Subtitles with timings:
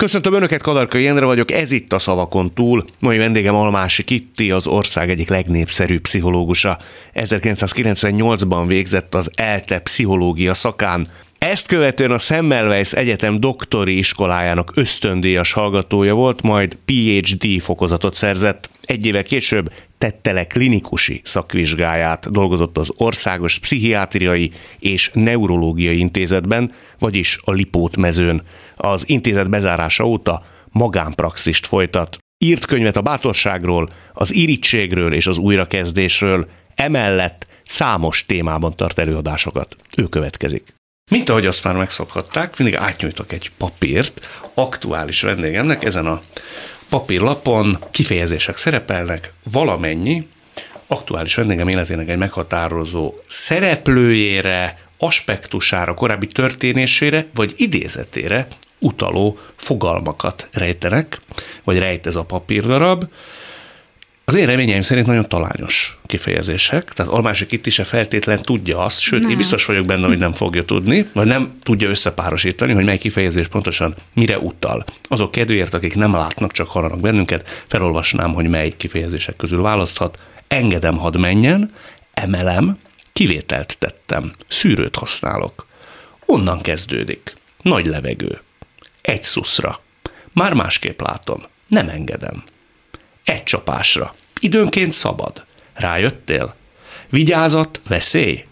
[0.00, 2.84] Köszöntöm Önöket, Kadarkai Jendre vagyok, ez itt a Szavakon túl.
[2.98, 6.78] Mai vendégem Almási Kitti, az ország egyik legnépszerűbb pszichológusa.
[7.14, 11.06] 1998-ban végzett az ELTE pszichológia szakán,
[11.40, 18.70] ezt követően a Semmelweis Egyetem doktori iskolájának ösztöndíjas hallgatója volt, majd PhD fokozatot szerzett.
[18.82, 27.38] Egy éve később tette le klinikusi szakvizsgáját, dolgozott az Országos Pszichiátriai és Neurológiai Intézetben, vagyis
[27.44, 28.42] a Lipót mezőn.
[28.80, 32.18] Az intézet bezárása óta magánpraxist folytat.
[32.38, 39.76] Írt könyvet a bátorságról, az irítségről és az újrakezdésről, emellett számos témában tart előadásokat.
[39.96, 40.74] Ő következik.
[41.10, 46.22] Mint ahogy azt már megszokhatták, mindig átnyújtok egy papírt aktuális vendégemnek, ezen a
[46.88, 50.28] papírlapon kifejezések szerepelnek, valamennyi
[50.86, 58.48] aktuális vendégem életének egy meghatározó szereplőjére, aspektusára, korábbi történésére vagy idézetére
[58.80, 61.20] utaló fogalmakat rejtenek,
[61.64, 63.04] vagy rejt ez a papírdarab.
[64.24, 69.00] Az én reményeim szerint nagyon talányos kifejezések, tehát Almásik itt is a feltétlen tudja azt,
[69.00, 69.30] sőt, nem.
[69.30, 73.48] én biztos vagyok benne, hogy nem fogja tudni, vagy nem tudja összepárosítani, hogy mely kifejezés
[73.48, 74.84] pontosan mire utal.
[75.02, 80.18] Azok kedvéért, akik nem látnak, csak hallanak bennünket, felolvasnám, hogy mely kifejezések közül választhat.
[80.48, 81.70] Engedem, hadd menjen,
[82.14, 82.78] emelem,
[83.12, 85.66] kivételt tettem, szűrőt használok.
[86.26, 87.34] Onnan kezdődik.
[87.62, 88.40] Nagy levegő.
[89.10, 89.80] Egy szuszra.
[90.32, 91.42] Már másképp látom.
[91.66, 92.42] Nem engedem.
[93.24, 94.14] Egy csapásra.
[94.40, 95.44] Időnként szabad.
[95.74, 96.54] Rájöttél?
[97.08, 98.44] Vigyázat, veszély?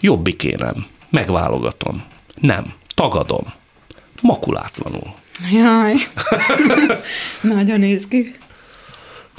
[0.00, 0.86] Jobbikénem.
[1.10, 2.04] Megválogatom.
[2.40, 2.74] Nem.
[2.94, 3.52] Tagadom.
[4.20, 5.14] Makulátlanul.
[5.52, 5.94] Jaj.
[7.56, 8.34] nagyon izgi.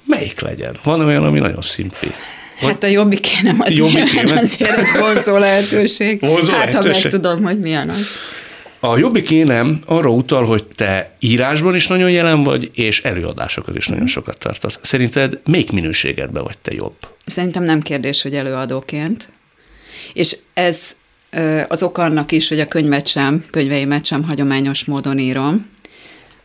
[0.06, 0.78] Melyik legyen?
[0.84, 2.12] Van olyan, ami nagyon szimpi.
[2.60, 4.38] Hát a jobbikénem az jobbikénem.
[4.38, 6.20] azért egy vonzó lehetőség.
[6.20, 6.94] Vonzó hát, lehetőség.
[6.94, 8.08] ha meg tudom, hogy milyen az.
[8.86, 13.88] A jobbik énem arra utal, hogy te írásban is nagyon jelen vagy, és előadásokat is
[13.88, 14.80] nagyon sokat tartasz.
[14.82, 16.96] Szerinted melyik minőségedben vagy te jobb?
[17.26, 19.30] Szerintem nem kérdés, hogy előadóként.
[20.14, 20.96] És ez
[21.68, 25.70] az ok annak is, hogy a könyvet sem, könyveimet sem hagyományos módon írom,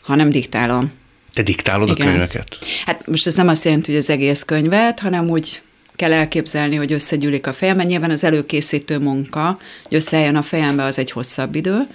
[0.01, 0.93] hanem diktálom.
[1.33, 2.07] Te diktálod Igen.
[2.07, 2.59] a könyveket?
[2.85, 5.63] Hát most ez nem azt jelenti, hogy az egész könyvet, hanem úgy
[5.99, 7.87] kell elképzelni, hogy összegyűlik a fejemben.
[7.87, 11.87] Nyilván az előkészítő munka, hogy összejön a fejembe, az egy hosszabb idő.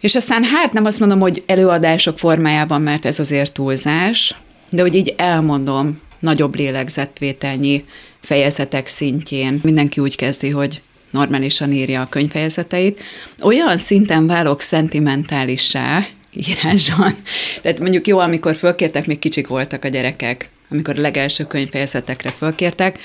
[0.00, 4.34] És aztán hát nem azt mondom, hogy előadások formájában, mert ez azért túlzás,
[4.70, 7.84] de hogy így elmondom nagyobb lélegzetvételnyi
[8.20, 9.60] fejezetek szintjén.
[9.62, 13.00] Mindenki úgy kezdi, hogy normálisan írja a könyvfejezeteit.
[13.42, 17.14] Olyan szinten válok szentimentálissá írásban.
[17.62, 22.98] Tehát mondjuk jó, amikor fölkértek, még kicsik voltak a gyerekek, amikor a legelső könyvfejezetekre fölkértek,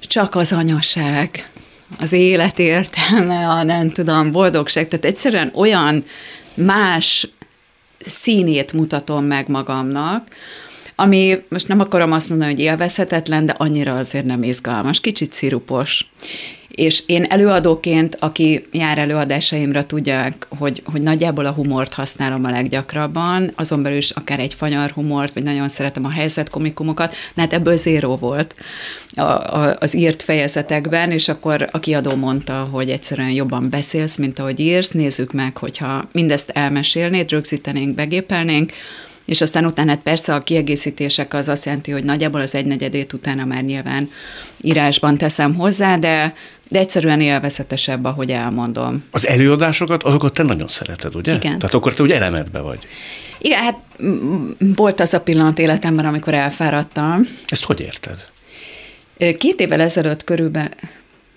[0.00, 1.50] csak az anyaság,
[1.98, 6.04] az élet értelme, a nem tudom, boldogság, tehát egyszerűen olyan
[6.54, 7.28] más
[8.06, 10.28] színét mutatom meg magamnak,
[10.94, 16.10] ami most nem akarom azt mondani, hogy élvezhetetlen, de annyira azért nem izgalmas, kicsit szirupos.
[16.68, 23.50] És én előadóként, aki jár előadásaimra, tudják, hogy, hogy nagyjából a humort használom a leggyakrabban,
[23.54, 27.76] azon belül is akár egy fanyar humort, vagy nagyon szeretem a helyzetkomikumokat, de hát ebből
[27.76, 28.54] zéró volt
[29.14, 34.38] a, a, az írt fejezetekben, és akkor a kiadó mondta, hogy egyszerűen jobban beszélsz, mint
[34.38, 38.72] ahogy írsz, nézzük meg, hogyha mindezt elmesélnéd, rögzítenénk, begépelnénk,
[39.28, 43.44] és aztán utána hát persze a kiegészítések az azt jelenti, hogy nagyjából az egynegyedét utána
[43.44, 44.10] már nyilván
[44.60, 46.34] írásban teszem hozzá, de
[46.68, 49.04] de egyszerűen élvezetesebb, ahogy elmondom.
[49.10, 51.34] Az előadásokat, azokat te nagyon szereted, ugye?
[51.34, 51.58] Igen.
[51.58, 52.86] Tehát akkor te úgy elemedbe vagy.
[53.38, 53.78] Igen, hát
[54.58, 57.22] volt az a pillanat életemben, amikor elfáradtam.
[57.46, 58.26] Ezt hogy érted?
[59.38, 60.70] Két évvel ezelőtt körülbelül,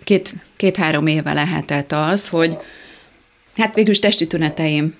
[0.04, 2.58] két, két-három éve lehetett az, hogy
[3.58, 4.96] hát végülis testi tüneteim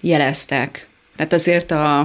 [0.00, 0.88] jeleztek.
[1.16, 1.98] Tehát azért a,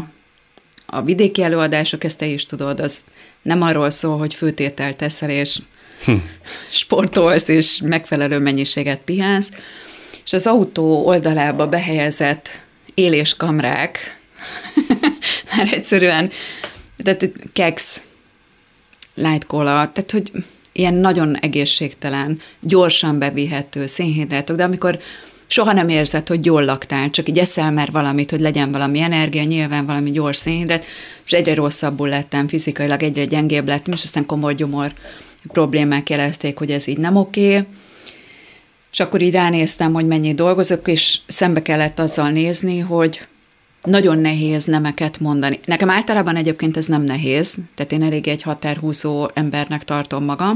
[0.85, 3.03] a vidéki előadások, ezt te is tudod, az
[3.41, 5.59] nem arról szól, hogy főtételt teszel, és
[6.05, 6.15] hm.
[6.71, 9.49] sportolsz, és megfelelő mennyiséget pihensz,
[10.25, 12.59] és az autó oldalába behelyezett
[12.93, 14.19] éléskamrák,
[15.57, 16.31] már egyszerűen,
[17.03, 18.01] tehát keks,
[19.13, 20.31] light cola, tehát hogy
[20.71, 24.99] ilyen nagyon egészségtelen, gyorsan bevihető szénhidrátok, de amikor
[25.47, 29.43] soha nem érzed, hogy jól laktál, csak így eszel már valamit, hogy legyen valami energia,
[29.43, 30.85] nyilván valami gyors szénhidrát,
[31.25, 34.93] és egyre rosszabbul lettem, fizikailag egyre gyengébb lettem, és aztán komoly gyomor
[35.51, 37.57] problémák jelezték, hogy ez így nem oké.
[37.57, 37.67] Okay.
[38.91, 43.21] És akkor így ránéztem, hogy mennyi dolgozok, és szembe kellett azzal nézni, hogy
[43.81, 45.59] nagyon nehéz nemeket mondani.
[45.65, 50.53] Nekem általában egyébként ez nem nehéz, tehát én elég egy határhúzó embernek tartom magam,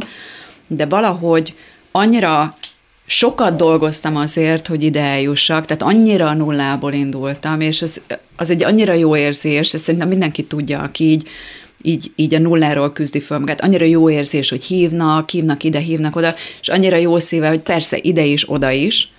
[0.67, 1.53] de valahogy
[1.91, 2.53] annyira
[3.05, 8.01] sokat dolgoztam azért, hogy ide eljussak, tehát annyira nullából indultam, és ez
[8.35, 11.27] az egy annyira jó érzés, ezt szerintem mindenki tudja, aki így,
[11.81, 13.61] így, így a nulláról küzdi föl magát.
[13.61, 17.97] Annyira jó érzés, hogy hívnak, hívnak ide, hívnak oda, és annyira jó szíve, hogy persze
[18.01, 19.11] ide is, oda is,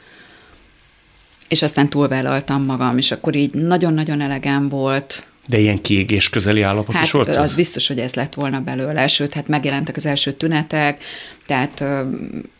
[1.48, 5.24] és aztán túlvállaltam magam, és akkor így nagyon-nagyon elegem volt.
[5.48, 7.28] De ilyen kiégés közeli állapot hát is volt?
[7.28, 7.54] az ez?
[7.54, 11.02] biztos, hogy ez lett volna belőle, sőt, hát megjelentek az első tünetek,
[11.46, 12.02] tehát ö,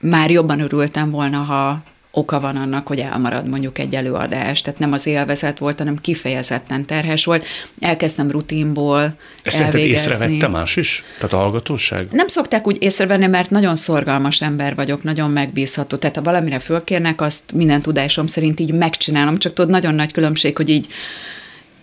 [0.01, 1.83] már jobban örültem volna, ha
[2.13, 4.61] oka van annak, hogy elmarad mondjuk egy előadás.
[4.61, 7.45] Tehát nem az élvezet volt, hanem kifejezetten terhes volt.
[7.81, 11.05] Elkezdtem rutinból Ezt szerinted észrevette más is?
[11.17, 12.07] Tehát a hallgatóság?
[12.11, 15.97] Nem szokták úgy észrevenni, mert nagyon szorgalmas ember vagyok, nagyon megbízható.
[15.97, 19.39] Tehát ha valamire fölkérnek, azt minden tudásom szerint így megcsinálom.
[19.39, 20.89] Csak tudod, nagyon nagy különbség, hogy így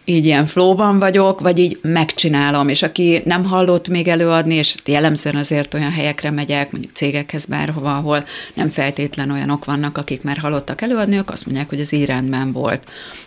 [0.10, 5.36] így ilyen flóban vagyok, vagy így megcsinálom, és aki nem hallott még előadni, és jellemzően
[5.36, 10.82] azért olyan helyekre megyek, mondjuk cégekhez bárhova, ahol nem feltétlen olyanok vannak, akik már hallottak
[10.82, 12.84] előadni, ők azt mondják, hogy ez így rendben volt.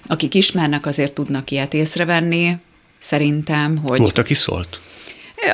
[0.06, 2.56] Akik ismernek, azért tudnak ilyet észrevenni,
[2.98, 3.98] szerintem, hogy...
[3.98, 4.80] Volt, aki szólt?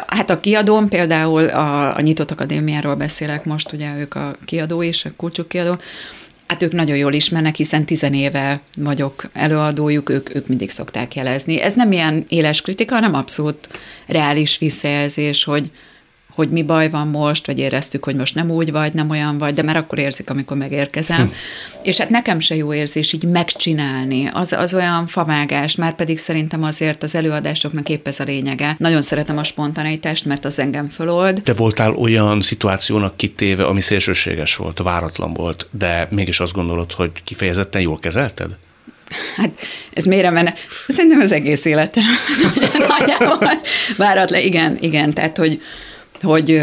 [0.06, 5.04] Hát a kiadóm, például a, a Nyitott Akadémiáról beszélek most, ugye ők a kiadó is,
[5.04, 5.78] a kulcsuk kiadó,
[6.46, 11.60] Hát ők nagyon jól ismernek, hiszen tizenéve vagyok előadójuk, ők, ők mindig szokták jelezni.
[11.60, 13.68] Ez nem ilyen éles kritika, hanem abszolút
[14.06, 15.70] reális visszajelzés, hogy,
[16.36, 19.54] hogy mi baj van most, vagy éreztük, hogy most nem úgy vagy, nem olyan vagy,
[19.54, 21.20] de már akkor érzik, amikor megérkezem.
[21.20, 21.32] Hm.
[21.82, 26.62] És hát nekem se jó érzés így megcsinálni, az, az olyan favágás, már pedig szerintem
[26.62, 28.74] azért az előadásoknak épp ez a lényege.
[28.78, 31.42] Nagyon szeretem a spontaneitást, mert az engem fölold.
[31.42, 37.10] Te voltál olyan szituációnak kitéve, ami szélsőséges volt, váratlan volt, de mégis azt gondolod, hogy
[37.24, 38.50] kifejezetten jól kezelted?
[39.36, 39.50] Hát
[39.92, 40.54] ez mélyre menne.
[40.88, 42.04] Szerintem az egész életem.
[43.96, 45.60] Váratlan, igen, igen, tehát hogy,
[46.20, 46.62] hogy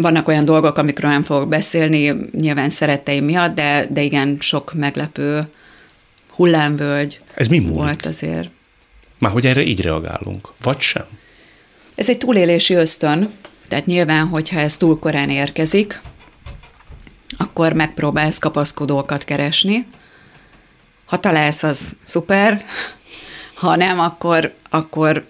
[0.00, 5.42] vannak olyan dolgok, amikről nem fogok beszélni, nyilván szeretteim miatt, de, de igen, sok meglepő
[6.34, 7.76] hullámvölgy Ez mi múlik?
[7.76, 8.50] volt azért.
[9.18, 11.04] Már hogy erre így reagálunk, vagy sem?
[11.94, 13.30] Ez egy túlélési ösztön,
[13.68, 16.00] tehát nyilván, hogyha ez túl korán érkezik,
[17.38, 19.86] akkor megpróbálsz kapaszkodókat keresni.
[21.04, 22.64] Ha találsz, az szuper,
[23.54, 25.24] ha nem, akkor, akkor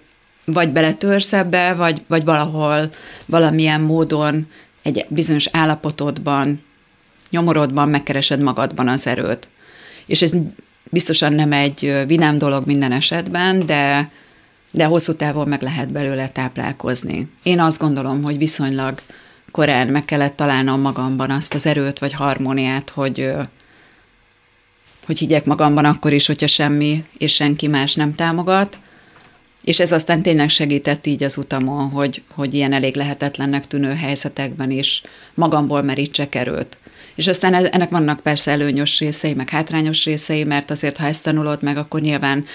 [0.45, 2.89] vagy beletörsz ebbe, vagy, vagy valahol
[3.25, 4.47] valamilyen módon
[4.81, 6.63] egy bizonyos állapotodban,
[7.29, 9.47] nyomorodban megkeresed magadban az erőt.
[10.05, 10.33] És ez
[10.91, 14.11] biztosan nem egy vidám dolog minden esetben, de,
[14.71, 17.31] de hosszú távon meg lehet belőle táplálkozni.
[17.43, 18.99] Én azt gondolom, hogy viszonylag
[19.51, 23.33] korán meg kellett találnom magamban azt az erőt vagy harmóniát, hogy,
[25.05, 28.79] hogy higgyek magamban akkor is, hogyha semmi és senki más nem támogat,
[29.63, 34.71] és ez aztán tényleg segített így az utamon, hogy, hogy ilyen elég lehetetlennek tűnő helyzetekben
[34.71, 35.01] is
[35.33, 36.77] magamból merítsek erőt.
[37.15, 41.63] És aztán ennek vannak persze előnyös részei, meg hátrányos részei, mert azért, ha ezt tanulod
[41.63, 42.45] meg, akkor nyilván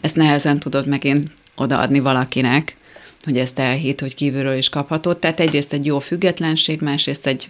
[0.00, 2.76] ezt nehezen tudod megint odaadni valakinek,
[3.24, 5.18] hogy ezt elhit, hogy kívülről is kaphatod.
[5.18, 7.48] Tehát egyrészt egy jó függetlenség, másrészt egy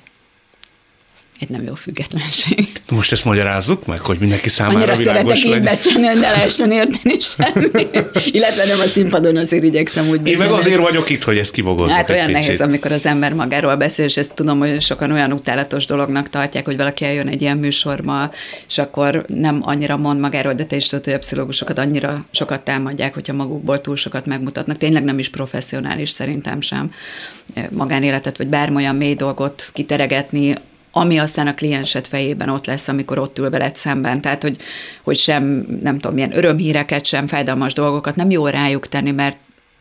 [1.40, 2.69] egy nem jó függetlenség.
[2.90, 6.70] Most ezt magyarázzuk meg, hogy mindenki számára Annyira világos szeretek így beszélni, hogy ne lehessen
[6.70, 7.67] érteni semmi.
[8.31, 10.26] Illetve nem a színpadon azért igyekszem úgy.
[10.26, 12.43] Én meg azért vagyok itt, hogy ezt kibogozzak Hát olyan picit.
[12.43, 16.64] nehéz, amikor az ember magáról beszél, és ezt tudom, hogy sokan olyan utálatos dolognak tartják,
[16.64, 18.31] hogy valaki eljön egy ilyen műsorba,
[18.69, 22.61] és akkor nem annyira mond magáról, de te is tudod, hogy a pszichológusokat annyira sokat
[22.61, 24.76] támadják, hogyha magukból túl sokat megmutatnak.
[24.76, 26.90] Tényleg nem is professzionális szerintem sem
[27.71, 30.54] magánéletet, vagy bármilyen mély dolgot kiteregetni,
[30.92, 34.21] ami aztán a kliensed fejében ott lesz, amikor ott ül veled szemben.
[34.21, 34.57] Tehát, hogy,
[35.02, 35.42] hogy sem,
[35.83, 39.37] nem tudom, milyen örömhíreket, sem fájdalmas dolgokat nem jó rájuk tenni, mert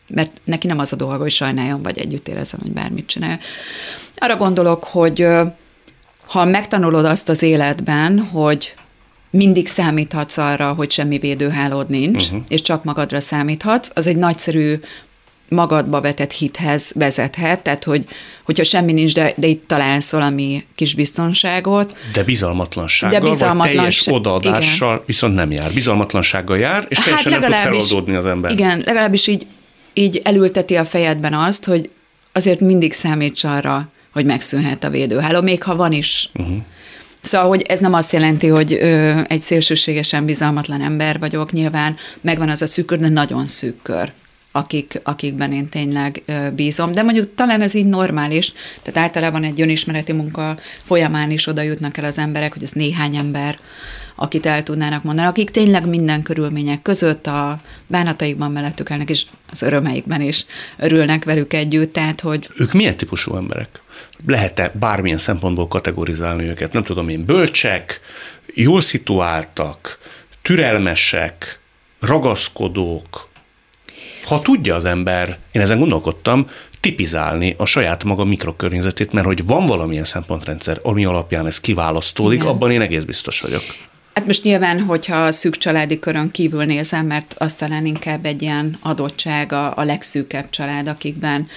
[0.10, 3.40] mert neki nem az a dolga, hogy sajnáljon, vagy együtt érezem, hogy bármit csinál.
[4.16, 5.28] Arra gondolok, hogy
[6.28, 8.74] ha megtanulod azt az életben, hogy
[9.30, 12.42] mindig számíthatsz arra, hogy semmi védőhálód nincs, uh-huh.
[12.48, 14.80] és csak magadra számíthatsz, az egy nagyszerű
[15.50, 18.06] magadba vetett hithez vezethet, tehát hogy,
[18.44, 21.98] hogyha semmi nincs, de, de itt találsz valami kis biztonságot.
[22.14, 25.04] De bizalmatlansággal, de bizalmatlanság, vagy teljes odaadással igen.
[25.06, 25.74] viszont nem jár.
[25.74, 28.52] Bizalmatlansággal jár, és teljesen hát nem tud feloldódni az ember.
[28.52, 29.46] Igen, legalábbis így,
[29.94, 31.90] így elülteti a fejedben azt, hogy
[32.32, 36.30] azért mindig számíts arra, hogy megszűnhet a védőháló, még ha van is.
[36.34, 36.56] Uh-huh.
[37.22, 42.50] Szóval, hogy ez nem azt jelenti, hogy ö, egy szélsőségesen bizalmatlan ember vagyok, nyilván megvan
[42.50, 44.12] az a szűk kör, de nagyon szűk kör
[44.52, 46.24] akik, akikben én tényleg
[46.56, 46.92] bízom.
[46.92, 51.98] De mondjuk talán ez így normális, tehát általában egy önismereti munka folyamán is oda jutnak
[51.98, 53.60] el az emberek, hogy ez néhány ember,
[54.20, 59.62] akit el tudnának mondani, akik tényleg minden körülmények között a bánataikban mellettük elnek, és az
[59.62, 60.46] örömeikben is
[60.78, 62.50] örülnek velük együtt, tehát hogy...
[62.58, 63.82] Ők milyen típusú emberek?
[64.26, 66.74] Lehet-e bármilyen szempontból kategorizálni őket?
[66.74, 68.00] Nem tudom én, bölcsek,
[68.54, 70.00] jól szituáltak,
[70.42, 71.60] türelmesek,
[72.00, 73.27] ragaszkodók,
[74.28, 76.48] ha tudja az ember, én ezen gondolkodtam,
[76.80, 82.52] tipizálni a saját maga mikrokörnyezetét, mert hogy van valamilyen szempontrendszer, ami alapján ez kiválasztódik, Igen.
[82.52, 83.62] abban én egész biztos vagyok.
[84.14, 88.42] Hát most nyilván, hogyha a szűk családi körön kívül nézem, mert azt talán inkább egy
[88.42, 91.48] ilyen adottság a, a legszűkebb család, akikben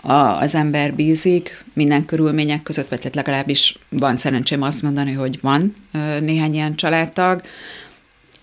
[0.00, 5.74] a, az ember bízik minden körülmények között, vagy legalábbis van szerencsém azt mondani, hogy van
[6.20, 7.42] néhány ilyen családtag.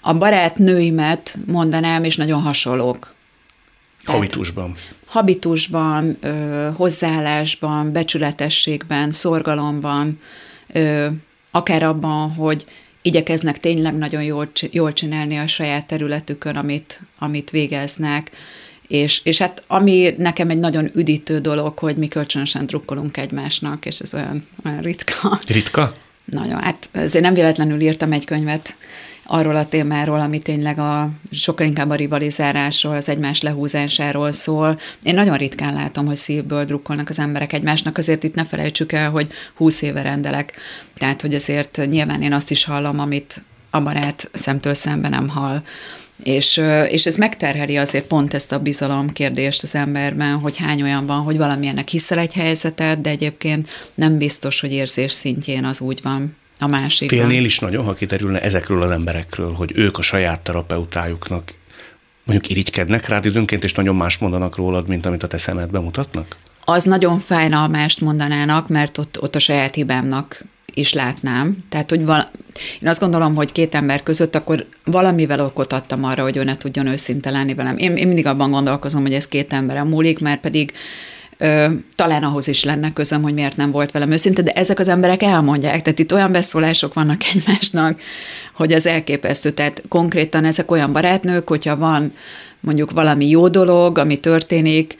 [0.01, 3.17] A barátnőimet mondanám, és nagyon hasonlók.
[4.05, 4.75] Habitusban.
[5.05, 6.17] Habitusban,
[6.75, 10.19] hozzáállásban, becsületességben, szorgalomban,
[11.51, 12.65] akár abban, hogy
[13.01, 18.31] igyekeznek tényleg nagyon jól, jól csinálni a saját területükön, amit, amit végeznek,
[18.87, 23.99] és, és hát ami nekem egy nagyon üdítő dolog, hogy mi kölcsönösen drukkolunk egymásnak, és
[23.99, 25.39] ez olyan, olyan ritka.
[25.47, 25.93] Ritka?
[26.25, 28.75] Nagyon, hát ezért nem véletlenül írtam egy könyvet
[29.31, 34.79] arról a témáról, ami tényleg a, sokkal inkább a rivalizálásról, az egymás lehúzásáról szól.
[35.03, 39.09] Én nagyon ritkán látom, hogy szívből drukkolnak az emberek egymásnak, azért itt ne felejtsük el,
[39.09, 40.53] hogy húsz éve rendelek.
[40.97, 45.61] Tehát, hogy azért nyilván én azt is hallom, amit a barát szemtől szemben nem hall.
[46.23, 51.05] És, és ez megterheli azért pont ezt a bizalom kérdést az emberben, hogy hány olyan
[51.05, 55.99] van, hogy valamilyennek hiszel egy helyzetet, de egyébként nem biztos, hogy érzés szintjén az úgy
[56.03, 57.09] van a másik.
[57.09, 61.53] Félnél is nagyon, ha kiderülne ezekről az emberekről, hogy ők a saját terapeutájuknak
[62.23, 66.35] mondjuk irigykednek rád időnként, és nagyon más mondanak rólad, mint amit a te szemedben mutatnak?
[66.65, 71.57] Az nagyon fájnalmást mondanának, mert ott, ott a saját hibámnak is látnám.
[71.69, 72.31] Tehát, hogy val-
[72.81, 76.57] én azt gondolom, hogy két ember között akkor valamivel okot adtam arra, hogy ő ne
[76.57, 77.77] tudjon őszinte lenni velem.
[77.77, 80.73] Én, én mindig abban gondolkozom, hogy ez két emberem múlik, mert pedig
[81.39, 81.65] ö,
[81.95, 85.21] talán ahhoz is lenne közöm, hogy miért nem volt velem őszinte, de ezek az emberek
[85.21, 87.99] elmondják, tehát itt olyan beszólások vannak egymásnak,
[88.53, 89.49] hogy az elképesztő.
[89.49, 92.13] Tehát konkrétan ezek olyan barátnők, hogyha van
[92.59, 94.97] mondjuk valami jó dolog, ami történik,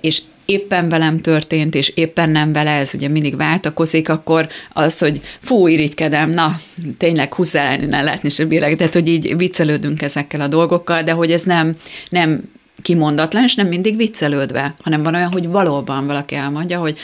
[0.00, 5.20] és éppen velem történt, és éppen nem vele, ez ugye mindig váltakozik, akkor az, hogy
[5.40, 6.60] fú, irigykedem, na,
[6.98, 11.32] tényleg húzzál ne látni se bírek, tehát, hogy így viccelődünk ezekkel a dolgokkal, de hogy
[11.32, 11.76] ez nem,
[12.08, 12.42] nem
[12.82, 16.98] kimondatlan, és nem mindig viccelődve, hanem van olyan, hogy valóban valaki elmondja, hogy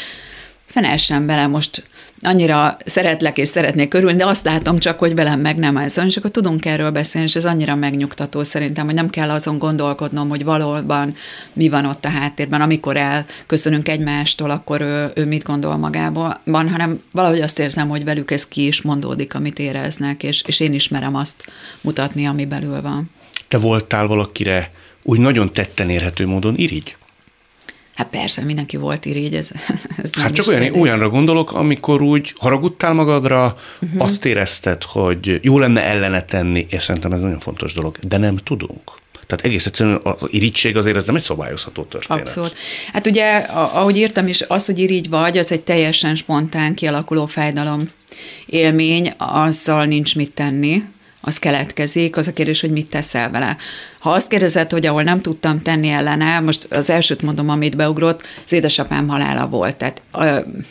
[0.66, 1.84] fenessen bele most
[2.22, 5.98] annyira szeretlek és szeretnék körülni, de azt látom csak, hogy velem meg nem ez.
[6.06, 10.28] És akkor tudunk erről beszélni, és ez annyira megnyugtató szerintem, hogy nem kell azon gondolkodnom,
[10.28, 11.14] hogy valóban
[11.52, 16.70] mi van ott a háttérben, amikor elköszönünk egymástól, akkor ő, ő mit gondol magából, van,
[16.70, 20.74] hanem valahogy azt érzem, hogy velük ez ki is mondódik, amit éreznek, és, és én
[20.74, 21.44] ismerem azt
[21.80, 23.10] mutatni, ami belül van.
[23.48, 24.70] Te voltál valakire
[25.06, 26.96] úgy nagyon tetten érhető módon irigy?
[27.94, 29.50] Hát persze, mindenki volt irigy, ez,
[30.02, 34.02] ez Hát csak olyan, olyanra gondolok, amikor úgy haragudtál magadra, uh-huh.
[34.02, 38.36] azt érezted, hogy jó lenne ellene tenni, és szerintem ez nagyon fontos dolog, de nem
[38.36, 38.92] tudunk.
[39.26, 42.22] Tehát egész egyszerűen az irigység azért ez nem egy szabályozható történet.
[42.22, 42.54] Abszolút.
[42.92, 47.80] Hát ugye, ahogy írtam is, az, hogy irigy vagy, az egy teljesen spontán kialakuló fájdalom
[48.46, 50.82] élmény, azzal nincs mit tenni,
[51.26, 53.56] az keletkezik, az a kérdés, hogy mit teszel vele.
[53.98, 58.22] Ha azt kérdezed, hogy ahol nem tudtam tenni ellene, most az elsőt mondom, amit beugrott,
[58.44, 59.76] az édesapám halála volt.
[59.76, 60.02] Tehát,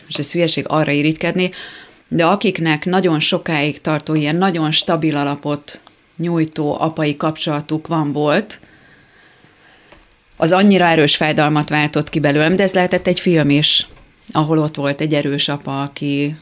[0.07, 1.51] és ez hülyeség arra irigykedni,
[2.07, 5.81] de akiknek nagyon sokáig tartó, ilyen nagyon stabil alapot
[6.17, 8.59] nyújtó apai kapcsolatuk van volt,
[10.37, 13.87] az annyira erős fájdalmat váltott ki belőlem, de ez lehetett egy film is,
[14.31, 16.35] ahol ott volt egy erős apa, aki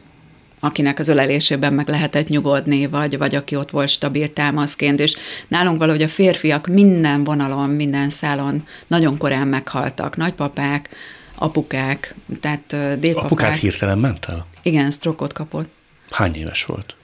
[0.63, 5.15] akinek az ölelésében meg lehetett nyugodni, vagy, vagy aki ott volt stabil támaszként, és
[5.47, 10.15] nálunk valahogy a férfiak minden vonalon, minden szálon nagyon korán meghaltak.
[10.15, 10.89] Nagypapák,
[11.35, 13.31] apukák, tehát dédpapák.
[13.31, 14.47] Apukát hirtelen ment el?
[14.61, 15.69] Igen, sztrokot kapott.
[16.11, 16.95] Hány éves volt?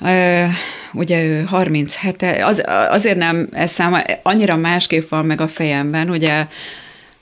[0.00, 0.44] Ö,
[0.92, 6.46] ugye ő 37, az, azért nem, ez száma, annyira másképp van meg a fejemben, ugye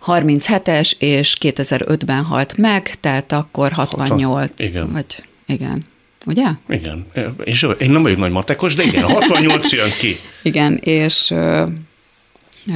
[0.07, 4.49] 37-es, és 2005-ben halt meg, tehát akkor 68.
[4.49, 4.93] 60, igen.
[4.93, 5.85] Vagy igen.
[6.27, 6.47] Ugye?
[6.69, 7.07] Igen.
[7.45, 10.21] És én nem vagyok nagy matekos, de igen, 68 jön ki.
[10.43, 11.31] Igen, és...
[11.31, 11.67] Ö,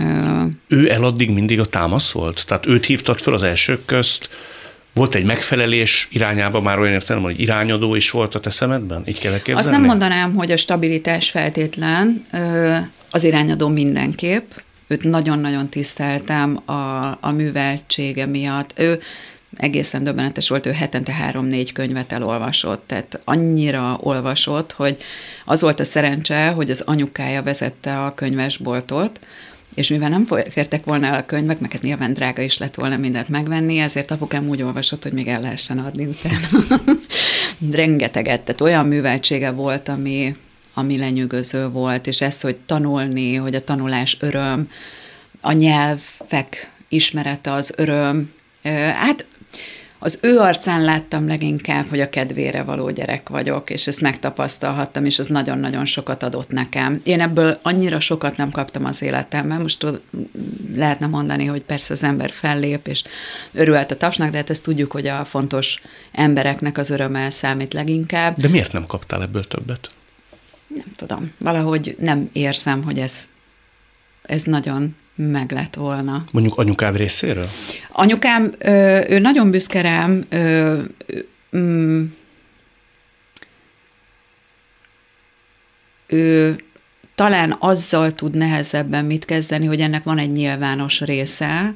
[0.02, 2.46] ö, ő eladdig mindig a támasz volt?
[2.46, 4.28] Tehát őt hívtad fel az elsők közt,
[4.94, 9.02] volt egy megfelelés irányába már olyan értelem, hogy irányadó is volt a te szemedben?
[9.06, 9.60] Így kell elképzelni?
[9.60, 12.26] Azt nem mondanám, hogy a stabilitás feltétlen,
[13.10, 14.50] az irányadó mindenképp.
[14.86, 16.72] Őt nagyon-nagyon tiszteltem a,
[17.20, 18.72] a műveltsége miatt.
[18.78, 19.00] Ő
[19.56, 24.96] egészen döbbenetes volt, ő hetente három-négy könyvet elolvasott, tehát annyira olvasott, hogy
[25.44, 29.20] az volt a szerencse, hogy az anyukája vezette a könyvesboltot,
[29.74, 32.96] és mivel nem fértek volna el a könyvek, meg hát nyilván drága is lett volna
[32.96, 36.82] mindent megvenni, ezért apukám úgy olvasott, hogy még el lehessen adni utána.
[37.70, 40.36] Rengeteget, tehát olyan műveltsége volt, ami,
[40.74, 44.68] ami lenyűgöző volt, és ez, hogy tanulni, hogy a tanulás öröm,
[45.40, 48.32] a nyelvek ismerete az öröm.
[48.94, 49.24] Hát
[50.02, 55.18] az ő arcán láttam leginkább, hogy a kedvére való gyerek vagyok, és ezt megtapasztalhattam, és
[55.18, 57.00] ez nagyon-nagyon sokat adott nekem.
[57.04, 59.86] Én ebből annyira sokat nem kaptam az életemben, most
[60.74, 63.02] lehetne mondani, hogy persze az ember fellép, és
[63.52, 65.80] örült a tapsnak, de hát ezt tudjuk, hogy a fontos
[66.12, 68.36] embereknek az öröme számít leginkább.
[68.36, 69.88] De miért nem kaptál ebből többet?
[70.66, 73.28] Nem tudom, valahogy nem érzem, hogy ez,
[74.22, 76.24] ez nagyon meg lett volna.
[76.30, 77.48] Mondjuk anyukád részéről?
[77.92, 78.52] Anyukám,
[79.08, 80.84] ő nagyon büszke rám, ő,
[81.56, 82.04] mm,
[86.06, 86.56] ő
[87.14, 91.74] talán azzal tud nehezebben mit kezdeni, hogy ennek van egy nyilvános része,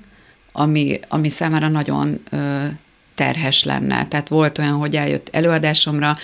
[0.53, 2.65] ami, ami számára nagyon ö,
[3.15, 4.09] terhes lenne.
[4.09, 6.17] Tehát volt olyan, hogy eljött előadásomra,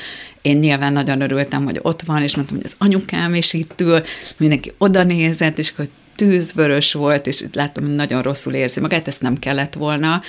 [0.42, 4.02] én nyilván nagyon örültem, hogy ott van, és mondtam, hogy az anyukám is itt ül,
[4.36, 9.38] mindenki oda nézett, és hogy tűzvörös volt, és látom, nagyon rosszul érzi magát, ezt nem
[9.38, 10.22] kellett volna,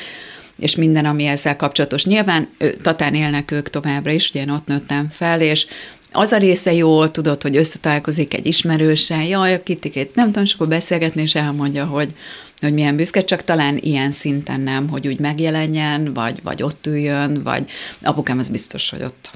[0.57, 2.05] és minden, ami ezzel kapcsolatos.
[2.05, 2.50] Nyilván
[2.81, 5.65] Tatán élnek ők továbbra is, ugye én ott nőttem fel, és
[6.12, 10.53] az a része jó, tudod, hogy összetalálkozik egy ismerőssel, jaj, a kitikét nem tudom, és
[10.53, 12.13] akkor beszélgetni, és elmondja, hogy,
[12.60, 17.43] hogy milyen büszke, csak talán ilyen szinten nem, hogy úgy megjelenjen, vagy, vagy ott üljön,
[17.43, 17.69] vagy
[18.01, 19.31] apukám az biztos, hogy ott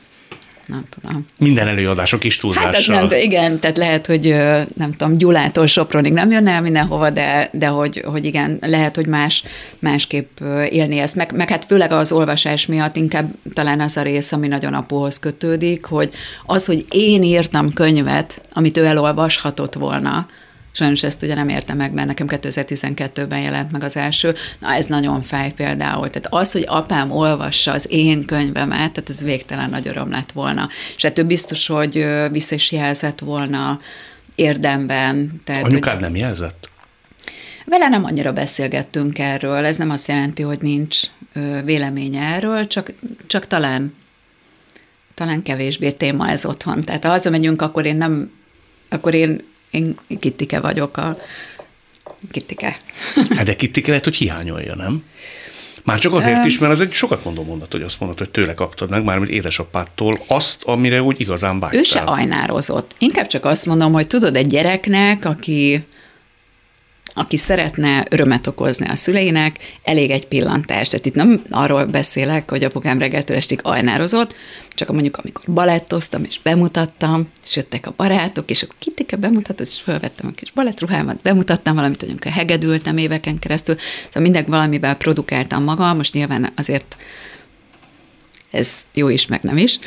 [0.67, 1.25] nem tudom.
[1.37, 2.95] Minden előadások is túlzással.
[2.95, 4.27] Hát nem, igen, tehát lehet, hogy
[4.75, 9.07] nem tudom, Gyulától Sopronig nem jön el mindenhova, de, de hogy, hogy igen, lehet, hogy
[9.07, 9.43] más,
[9.79, 11.15] másképp élni ezt.
[11.15, 15.19] Meg, meg hát főleg az olvasás miatt inkább talán az a rész, ami nagyon apuhoz
[15.19, 16.09] kötődik, hogy
[16.45, 20.27] az, hogy én írtam könyvet, amit ő elolvashatott volna,
[20.77, 24.35] Sajnos ezt ugye nem értem meg, mert nekem 2012-ben jelent meg az első.
[24.59, 26.09] Na, ez nagyon fáj például.
[26.09, 30.69] Tehát az, hogy apám olvassa az én könyvemet, tehát ez végtelen nagy öröm lett volna.
[30.95, 33.79] És ettől biztos, hogy vissza is jelzett volna
[34.35, 35.41] érdemben.
[35.43, 36.03] Tehát, Anyukád hogy...
[36.03, 36.69] nem jelzett?
[37.65, 40.99] Vele nem annyira beszélgettünk erről, ez nem azt jelenti, hogy nincs
[41.63, 42.93] véleménye erről, csak,
[43.27, 43.93] csak talán
[45.13, 46.81] talán kevésbé téma ez otthon.
[46.81, 48.31] Tehát ha hazamegyünk, akkor én nem,
[48.89, 49.43] akkor én
[49.75, 51.17] én Kittike vagyok a
[52.31, 52.79] Kittike.
[53.35, 55.03] Hát de Kittike lehet, hogy hiányolja, nem?
[55.83, 58.53] Már csak azért is, mert az egy sokat mondó mondat, hogy azt mondod, hogy tőle
[58.53, 61.79] kaptad meg, mármint édesapától azt, amire úgy igazán vágytál.
[61.79, 62.95] Ő se ajnározott.
[62.97, 65.85] Inkább csak azt mondom, hogy tudod, egy gyereknek, aki
[67.17, 70.89] aki szeretne örömet okozni a szüleinek, elég egy pillantás.
[70.89, 74.35] Tehát itt nem arról beszélek, hogy apukám reggeltől estig ajnározott,
[74.69, 79.81] csak mondjuk amikor balettoztam, és bemutattam, és jöttek a barátok, és akkor kitike bemutatott, és
[79.81, 83.75] felvettem a kis balettruhámat, bemutattam valamit, hogy hegedültem éveken keresztül,
[84.05, 86.97] szóval mindegy valamivel produkáltam magam, most nyilván azért
[88.51, 89.79] ez jó is, meg nem is.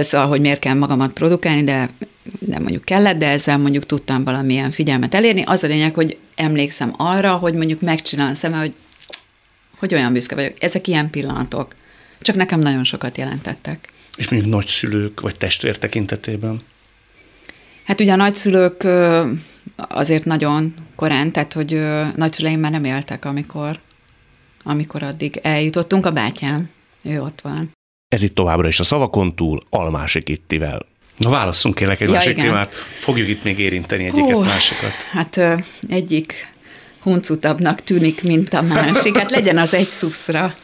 [0.00, 1.90] Szóval, hogy miért kell magamat produkálni, de,
[2.38, 5.42] de mondjuk kellett, de ezzel mondjuk tudtam valamilyen figyelmet elérni.
[5.42, 8.74] Az a lényeg, hogy emlékszem arra, hogy mondjuk megcsinálom szeme, hogy,
[9.78, 10.52] hogy olyan büszke vagyok.
[10.58, 11.74] Ezek ilyen pillanatok.
[12.20, 13.88] Csak nekem nagyon sokat jelentettek.
[14.16, 16.62] És mondjuk nagyszülők vagy testvér tekintetében?
[17.84, 18.86] Hát ugye a nagyszülők
[19.76, 21.80] azért nagyon korán, tehát hogy
[22.16, 23.78] nagyszüleim már nem éltek, amikor,
[24.62, 26.06] amikor addig eljutottunk.
[26.06, 26.70] A bátyám,
[27.02, 27.70] ő ott van.
[28.08, 30.86] Ez itt továbbra is a szavakon túl, Almási Kittivel.
[31.16, 32.44] Na válasszunk kérlek egy ja, másik igen.
[32.44, 32.72] témát.
[32.98, 34.92] Fogjuk itt még érinteni egyiket, Hú, másikat.
[35.10, 35.54] Hát ö,
[35.88, 36.54] egyik
[37.00, 39.18] huncutabbnak tűnik, mint a másik.
[39.18, 40.54] Hát legyen az egy szuszra.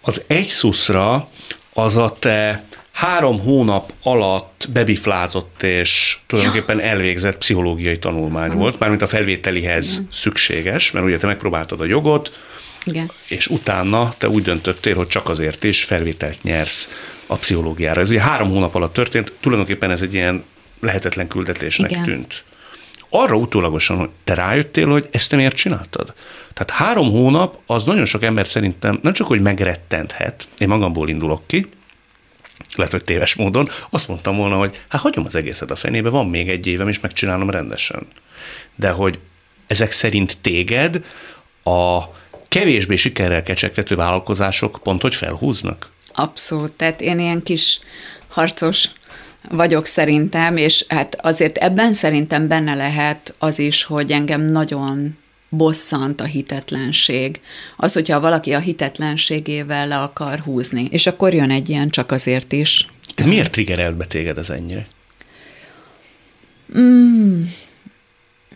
[0.00, 1.28] Az egy szuszra
[1.72, 8.60] az a te három hónap alatt bebiflázott és tulajdonképpen elvégzett pszichológiai tanulmány uh-huh.
[8.60, 10.06] volt, mármint a felvételihez uh-huh.
[10.12, 12.32] szükséges, mert ugye te megpróbáltad a jogot,
[12.84, 13.10] igen.
[13.28, 16.88] És utána te úgy döntöttél, hogy csak azért is felvételt nyersz
[17.26, 18.00] a pszichológiára.
[18.00, 20.44] Ez ugye három hónap alatt történt, tulajdonképpen ez egy ilyen
[20.80, 22.02] lehetetlen küldetésnek Igen.
[22.02, 22.44] tűnt.
[23.08, 26.14] Arra utólagosan, hogy te rájöttél, hogy ezt te miért csináltad?
[26.52, 31.46] Tehát három hónap az nagyon sok ember szerintem nem csak, hogy megrettenthet, én magamból indulok
[31.46, 31.66] ki,
[32.74, 36.28] lehet, hogy téves módon, azt mondtam volna, hogy hát hagyom az egészet a fenébe, van
[36.28, 38.06] még egy évem, és megcsinálom rendesen.
[38.74, 39.18] De hogy
[39.66, 41.04] ezek szerint téged
[41.64, 42.02] a
[42.48, 45.90] kevésbé sikerrel kecsegtető vállalkozások pont hogy felhúznak?
[46.16, 47.80] Abszolút, tehát én ilyen kis
[48.28, 48.88] harcos
[49.50, 56.20] vagyok szerintem, és hát azért ebben szerintem benne lehet az is, hogy engem nagyon bosszant
[56.20, 57.40] a hitetlenség.
[57.76, 60.88] Az, hogyha valaki a hitetlenségével le akar húzni.
[60.90, 62.88] És akkor jön egy ilyen csak azért is.
[63.16, 64.86] De miért triggerelt be téged ez ennyire?
[66.78, 67.42] Mm,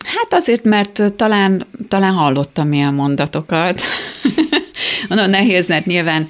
[0.03, 3.79] Hát azért, mert talán, talán hallottam ilyen mondatokat.
[5.09, 6.27] Mondom, nehéz, mert nyilván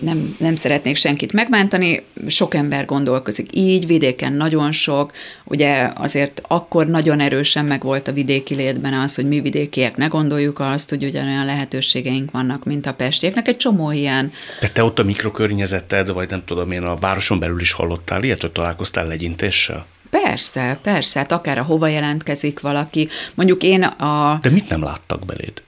[0.00, 5.12] nem, nem szeretnék senkit megbántani, sok ember gondolkozik így, vidéken nagyon sok,
[5.44, 10.06] ugye azért akkor nagyon erősen meg volt a vidéki létben az, hogy mi vidékiek ne
[10.06, 14.32] gondoljuk azt, hogy ugyanolyan lehetőségeink vannak, mint a pestieknek, egy csomó ilyen.
[14.60, 18.40] De te ott a mikrokörnyezeted, vagy nem tudom én, a városon belül is hallottál ilyet,
[18.40, 19.86] hogy találkoztál legyintéssel?
[20.10, 23.08] Persze, persze, hát akár a hova jelentkezik valaki.
[23.34, 24.38] Mondjuk én a...
[24.42, 25.62] De mit nem láttak beléd?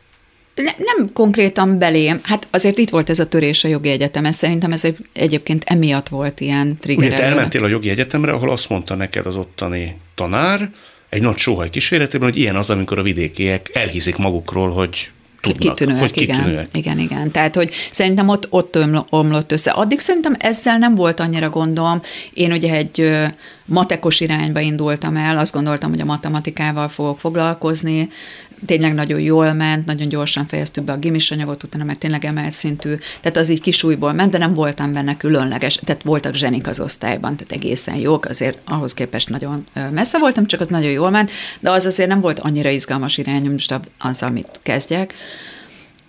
[0.55, 4.73] Ne, nem konkrétan belém, hát azért itt volt ez a törés a jogi egyetemen, szerintem
[4.73, 7.07] ez egy, egyébként emiatt volt ilyen trigger.
[7.07, 10.71] Ugye te elmentél a jogi egyetemre, ahol azt mondta neked az ottani tanár,
[11.09, 15.11] egy nagy sóhaj kísérletében, hogy ilyen az, amikor a vidékiek elhiszik magukról, hogy
[15.41, 16.69] tudnak, kitűnőek, hogy kitűnőek.
[16.73, 17.31] Igen, igen, igen.
[17.31, 19.71] Tehát, hogy szerintem ott, ott omlott össze.
[19.71, 22.03] Addig szerintem ezzel nem volt annyira gondom.
[22.33, 23.11] Én ugye egy
[23.65, 28.09] matekos irányba indultam el, azt gondoltam, hogy a matematikával fogok foglalkozni,
[28.67, 32.53] tényleg nagyon jól ment, nagyon gyorsan fejeztük be a gimis anyagot, utána meg tényleg emelt
[32.53, 36.81] szintű, tehát az így kisújból ment, de nem voltam benne különleges, tehát voltak zsenik az
[36.81, 41.31] osztályban, tehát egészen jók, azért ahhoz képest nagyon messze voltam, csak az nagyon jól ment,
[41.61, 45.15] de az azért nem volt annyira izgalmas irány, most az, amit kezdjek.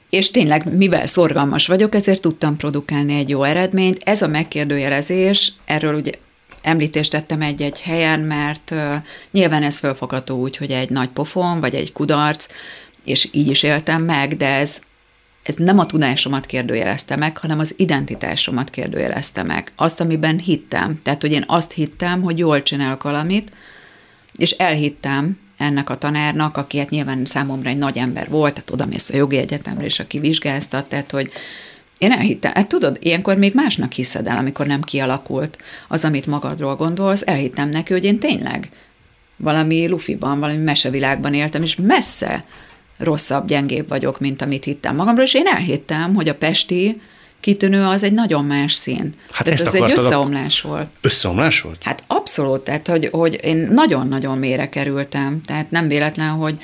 [0.09, 4.01] És tényleg, mivel szorgalmas vagyok, ezért tudtam produkálni egy jó eredményt.
[4.03, 6.11] Ez a megkérdőjelezés, erről ugye
[6.63, 8.73] említést tettem egy-egy helyen, mert
[9.31, 12.47] nyilván ez fölfogható úgy, hogy egy nagy pofon, vagy egy kudarc,
[13.03, 14.79] és így is éltem meg, de ez,
[15.43, 19.71] ez nem a tudásomat kérdőjelezte meg, hanem az identitásomat kérdőjelezte meg.
[19.75, 20.99] Azt, amiben hittem.
[21.03, 23.51] Tehát, hogy én azt hittem, hogy jól csinálok valamit,
[24.35, 28.85] és elhittem ennek a tanárnak, aki hát nyilván számomra egy nagy ember volt, tehát oda
[28.85, 31.31] mész a jogi egyetemre, és aki vizsgáztat, tehát, hogy
[32.03, 36.75] én elhittem, hát tudod, ilyenkor még másnak hiszed el, amikor nem kialakult az, amit magadról
[36.75, 38.69] gondolsz, elhittem neki, hogy én tényleg
[39.37, 42.45] valami lufiban, valami mesevilágban éltem, és messze
[42.97, 47.01] rosszabb, gyengébb vagyok, mint amit hittem magamról, és én elhittem, hogy a pesti
[47.39, 49.13] kitűnő az egy nagyon más szín.
[49.31, 50.67] Hát tehát ez egy összeomlás a...
[50.67, 50.87] volt.
[51.01, 51.83] Összeomlás volt?
[51.83, 56.57] Hát abszolút, tehát hogy, hogy én nagyon-nagyon mélyre kerültem, tehát nem véletlen, hogy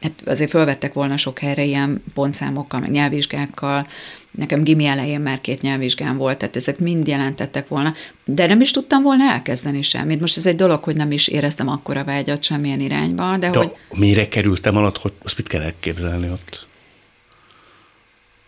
[0.00, 3.86] hát azért fölvettek volna sok helyre ilyen pontszámokkal, meg nyelvvizsgákkal,
[4.30, 8.70] Nekem gimi elején már két nyelvvizsgám volt, tehát ezek mind jelentettek volna, de nem is
[8.70, 10.20] tudtam volna elkezdeni semmit.
[10.20, 13.72] Most ez egy dolog, hogy nem is éreztem akkora vágyat semmilyen irányba, de, de hogy...
[13.94, 16.66] mire kerültem alatt, hogy azt mit kell elképzelni ott?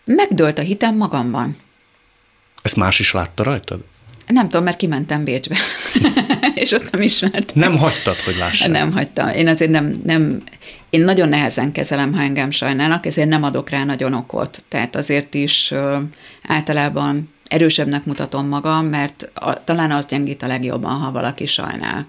[0.05, 1.57] Megdőlt a hitem magamban.
[2.63, 3.81] Ezt más is látta rajtad?
[4.27, 5.57] Nem tudom, mert kimentem Bécsbe,
[6.55, 7.55] és ott nem ismert.
[7.55, 8.71] Nem hagytad, hogy lássam.
[8.71, 9.29] Nem hagytam.
[9.29, 10.43] Én azért nem, nem,
[10.91, 14.65] én nagyon nehezen kezelem, ha engem sajnálnak, ezért nem adok rá nagyon okot.
[14.69, 15.99] Tehát azért is ö,
[16.43, 22.07] általában erősebbnek mutatom magam, mert a, talán az gyengít a legjobban, ha valaki sajnál.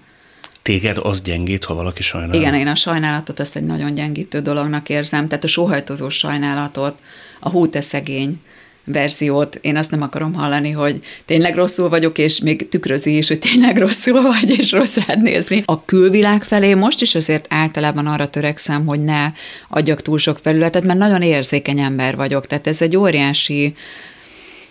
[0.62, 2.34] Téged az gyengít, ha valaki sajnál?
[2.34, 6.98] Igen, én a sajnálatot ezt egy nagyon gyengítő dolognak érzem, tehát a sóhajtozó sajnálatot,
[7.40, 8.40] a hú, te szegény,
[8.84, 13.38] verziót, én azt nem akarom hallani, hogy tényleg rosszul vagyok, és még tükrözi is, hogy
[13.38, 15.62] tényleg rosszul vagy, és rossz nézni.
[15.66, 19.32] A külvilág felé most is azért általában arra törekszem, hogy ne
[19.68, 23.74] adjak túl sok felületet, mert nagyon érzékeny ember vagyok, tehát ez egy óriási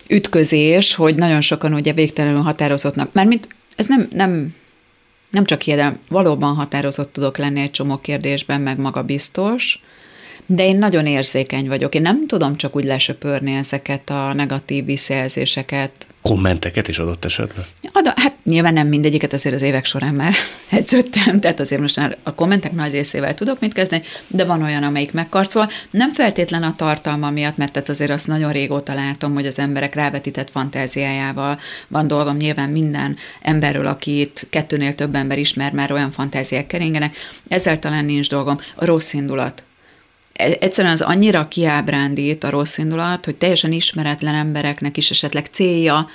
[0.08, 4.56] ütközés, hogy nagyon sokan ugye végtelenül határozottnak, mert mint ez nem, nem
[5.34, 9.82] nem csak hiedem, valóban határozott tudok lenni egy csomó kérdésben, meg magabiztos,
[10.46, 11.96] de én nagyon érzékeny vagyok.
[11.96, 15.92] Én nem tudom csak úgy lesöpörni ezeket a negatív visszajelzéseket.
[16.22, 17.66] Kommenteket is adott esetben?
[17.92, 20.34] Ad, hát nyilván nem mindegyiket azért az évek során már
[20.70, 24.84] edződtem, tehát azért most már a kommentek nagy részével tudok mit kezdeni, de van olyan,
[24.84, 25.70] amelyik megkarcol.
[25.92, 29.96] Nem feltétlen a tartalma miatt, mert tehát azért azt nagyon régóta látom, hogy az emberek
[29.96, 32.38] rávetített fantáziájával van dolgom.
[32.38, 37.16] Nyilván minden emberről, akit kettőnél több ember ismer, már olyan fantáziák keringenek.
[37.48, 38.58] Ezzel talán nincs dolgom.
[38.76, 39.64] A rossz indulat
[40.34, 46.08] egyszerűen az annyira kiábrándít a rossz indulat, hogy teljesen ismeretlen embereknek is esetleg célja,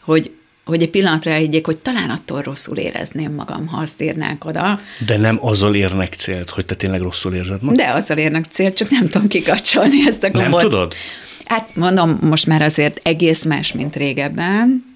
[0.00, 0.30] hogy,
[0.64, 4.80] hogy egy pillanatra elhiggyék, hogy talán attól rosszul érezném magam, ha azt írnánk oda.
[5.06, 7.78] De nem azzal érnek célt, hogy te tényleg rosszul érzed magad?
[7.78, 10.60] De azzal érnek célt, csak nem tudom kikapcsolni ezt a gombot.
[10.60, 10.94] Nem tudod?
[11.44, 14.91] Hát mondom, most már azért egész más, mint régebben,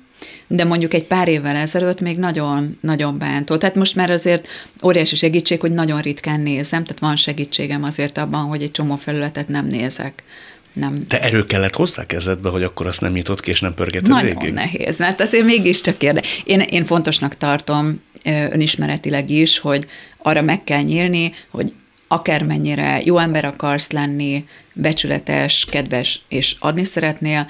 [0.46, 3.56] de mondjuk egy pár évvel ezelőtt még nagyon, nagyon bántó.
[3.56, 4.48] Tehát most már azért
[4.84, 9.48] óriási segítség, hogy nagyon ritkán nézem, tehát van segítségem azért abban, hogy egy csomó felületet
[9.48, 10.22] nem nézek.
[10.72, 10.92] Nem.
[11.08, 14.38] Te erő kellett hozzá kezdetbe, hogy akkor azt nem nyitott ki, és nem pörgeted Nagyon
[14.38, 14.54] végig?
[14.54, 16.22] nehéz, mert azért mégiscsak érde.
[16.44, 18.02] Én, én fontosnak tartom
[18.50, 19.86] önismeretileg is, hogy
[20.22, 21.74] arra meg kell nyílni, hogy
[22.08, 27.46] akármennyire jó ember akarsz lenni, becsületes, kedves és adni szeretnél,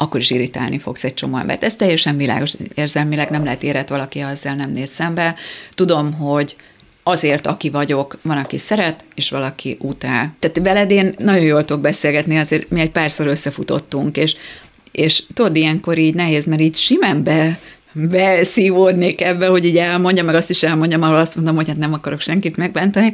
[0.00, 1.64] akkor is irritálni fogsz egy csomó embert.
[1.64, 5.34] Ez teljesen világos, érzelmileg nem lehet érett valaki, ha ezzel nem néz szembe.
[5.70, 6.56] Tudom, hogy
[7.02, 10.34] azért, aki vagyok, van, aki szeret, és valaki utál.
[10.38, 14.36] Tehát veled én nagyon jól tudok beszélgetni, azért mi egy párszor összefutottunk, és
[14.92, 17.60] És tudod, ilyenkor így nehéz, mert így simán be,
[17.92, 21.92] beszívódnék ebbe, hogy így elmondja, meg azt is elmondjam, ahol azt mondom, hogy hát nem
[21.92, 23.12] akarok senkit megbántani,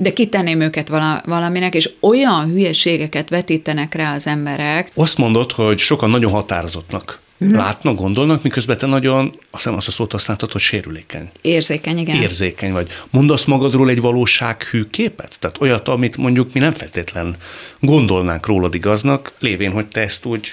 [0.00, 4.90] de kitenném őket vala, valaminek, és olyan hülyeségeket vetítenek rá az emberek.
[4.94, 7.54] Azt mondod, hogy sokan nagyon határozottnak mm.
[7.54, 11.30] látnak, gondolnak, miközben te nagyon, azt hiszem azt a szót használtad, hogy sérülékeny.
[11.40, 12.16] Érzékeny, igen.
[12.16, 12.88] Érzékeny vagy.
[13.10, 15.36] Mondasz magadról egy valósághű képet?
[15.38, 17.36] Tehát olyat, amit mondjuk mi nem feltétlen
[17.80, 20.48] gondolnánk rólad igaznak, lévén, hogy te ezt úgy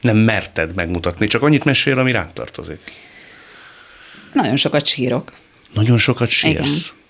[0.00, 2.80] nem merted megmutatni, csak annyit mesél, ami ránk tartozik.
[4.32, 5.32] Nagyon sokat sírok.
[5.72, 6.68] Nagyon sokat sírsz.
[6.68, 7.00] Igen.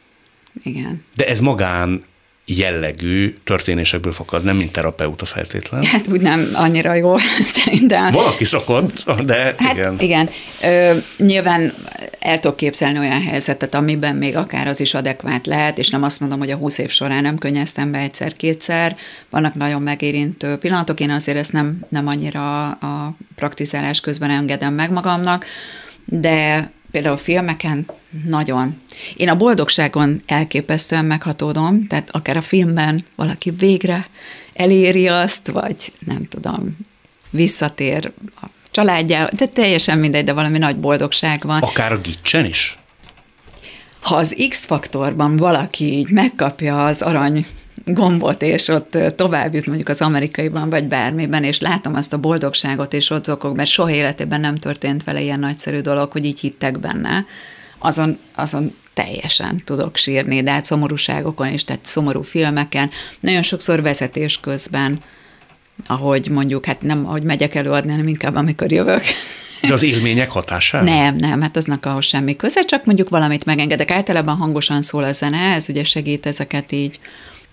[0.63, 1.05] Igen.
[1.15, 2.03] De ez magán
[2.45, 5.85] jellegű történésekből fakad, nem mint terapeuta feltétlen.
[5.85, 7.17] Hát úgy nem annyira jó,
[7.57, 8.11] szerintem.
[8.13, 9.97] Valaki szokott, de hát igen.
[9.99, 10.29] igen.
[10.63, 11.75] Ö, nyilván
[12.19, 16.21] el tudok képzelni olyan helyzetet, amiben még akár az is adekvát lehet, és nem azt
[16.21, 18.97] mondom, hogy a 20 év során nem könnyeztem be egyszer-kétszer,
[19.31, 24.91] vannak nagyon megérintő pillanatok, én azért ezt nem, nem annyira a praktizálás közben engedem meg
[24.91, 25.45] magamnak,
[26.05, 27.87] de például filmeken
[28.27, 28.81] nagyon.
[29.17, 34.07] Én a boldogságon elképesztően meghatódom, tehát akár a filmben valaki végre
[34.55, 36.77] eléri azt, vagy nem tudom,
[37.31, 41.63] visszatér a családjába, de teljesen mindegy, de valami nagy boldogság van.
[41.63, 42.79] Akár a gicsen is?
[44.01, 47.47] Ha az X-faktorban valaki így megkapja az arany
[47.85, 52.93] gombot, és ott tovább jut mondjuk az amerikaiban, vagy bármiben, és látom azt a boldogságot,
[52.93, 56.81] és ott zokog, mert soha életében nem történt vele ilyen nagyszerű dolog, hogy így hittek
[56.81, 57.25] benne,
[57.79, 62.91] azon, azon teljesen tudok sírni, de hát szomorúságokon is, tehát szomorú filmeken,
[63.21, 65.03] nagyon sokszor vezetés közben,
[65.87, 69.03] ahogy mondjuk, hát nem ahogy megyek előadni, hanem inkább amikor jövök.
[69.61, 70.85] De az élmények hatására?
[70.85, 73.91] Nem, nem, hát aznak ahhoz semmi köze, csak mondjuk valamit megengedek.
[73.91, 76.99] Általában hangosan szól a zene, ez ugye segít ezeket így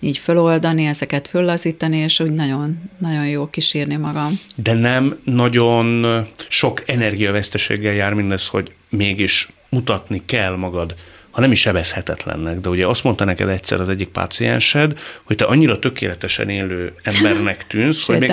[0.00, 4.40] így föloldani, ezeket föllazítani, és úgy nagyon, nagyon jó kísérni magam.
[4.56, 6.06] De nem nagyon
[6.48, 10.94] sok energiaveszteséggel jár mindez, hogy mégis mutatni kell magad,
[11.30, 12.60] ha nem is sebezhetetlennek.
[12.60, 17.66] De ugye azt mondta neked egyszer az egyik páciensed, hogy te annyira tökéletesen élő embernek
[17.66, 18.32] tűnsz, hogy, még,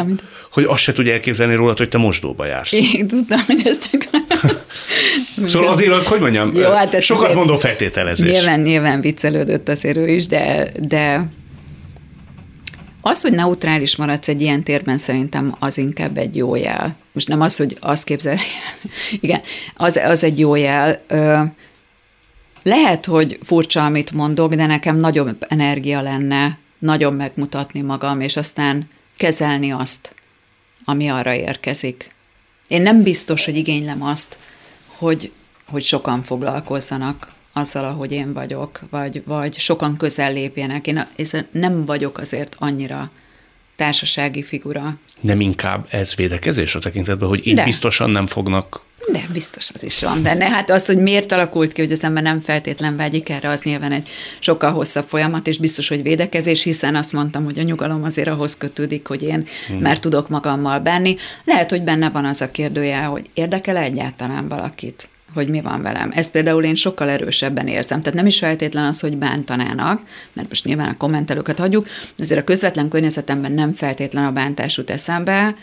[0.52, 2.74] hogy azt se tudja elképzelni rólad, hogy te mosdóba jársz.
[2.96, 3.90] Én tudtam, hogy ezt
[5.46, 8.32] Szóval azért az, hogy mondjam, Jó, hát sokat mondó feltételezés.
[8.32, 11.28] Nyilván, nyilván viccelődött azért ő is, de, de
[13.08, 16.96] az, hogy neutrális maradsz egy ilyen térben, szerintem az inkább egy jó jel.
[17.12, 18.38] Most nem az, hogy azt képzel,
[19.20, 19.42] igen,
[19.76, 21.02] az, az egy jó jel.
[22.64, 28.90] Lehet, hogy furcsa, amit mondok, de nekem nagyobb energia lenne nagyon megmutatni magam, és aztán
[29.18, 30.16] kezelni azt,
[30.86, 32.16] ami arra érkezik.
[32.68, 34.38] Én nem biztos, hogy igénylem azt,
[34.88, 35.32] hogy,
[35.68, 40.88] hogy sokan foglalkozzanak azzal, ahogy én vagyok, vagy, vagy sokan közel lépjenek.
[40.88, 41.08] Én
[41.52, 43.12] nem vagyok azért annyira
[43.76, 44.98] társasági figura.
[45.22, 47.64] Nem inkább ez védekezés a tekintetben, hogy így De.
[47.64, 50.50] biztosan nem fognak de biztos az is van benne.
[50.50, 53.92] Hát az, hogy miért alakult ki, hogy az ember nem feltétlen vágyik erre, az nyilván
[53.92, 58.28] egy sokkal hosszabb folyamat, és biztos, hogy védekezés, hiszen azt mondtam, hogy a nyugalom azért
[58.28, 59.80] ahhoz kötődik, hogy én hmm.
[59.80, 61.16] már tudok magammal benni.
[61.44, 66.12] Lehet, hogy benne van az a kérdője, hogy érdekel egyáltalán valakit hogy mi van velem.
[66.16, 68.02] Ezt például én sokkal erősebben érzem.
[68.02, 70.02] Tehát nem is feltétlen az, hogy bántanának,
[70.34, 71.88] mert most nyilván a kommentelőket hagyjuk,
[72.20, 75.56] azért a közvetlen környezetemben nem feltétlen a bántás jut eszembe,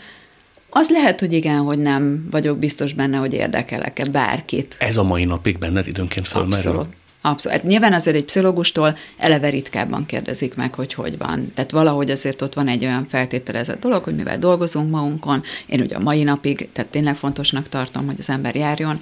[0.77, 4.75] az lehet, hogy igen, hogy nem vagyok biztos benne, hogy érdekelek-e bárkit.
[4.79, 6.55] Ez a mai napig benned időnként fölmerül?
[6.55, 6.87] Abszolút.
[7.21, 7.57] Abszolút.
[7.57, 11.51] Hát nyilván azért egy pszichológustól eleve ritkábban kérdezik meg, hogy hogy van.
[11.53, 15.95] Tehát valahogy azért ott van egy olyan feltételezett dolog, hogy mivel dolgozunk magunkon, én ugye
[15.95, 19.01] a mai napig, tehát tényleg fontosnak tartom, hogy az ember járjon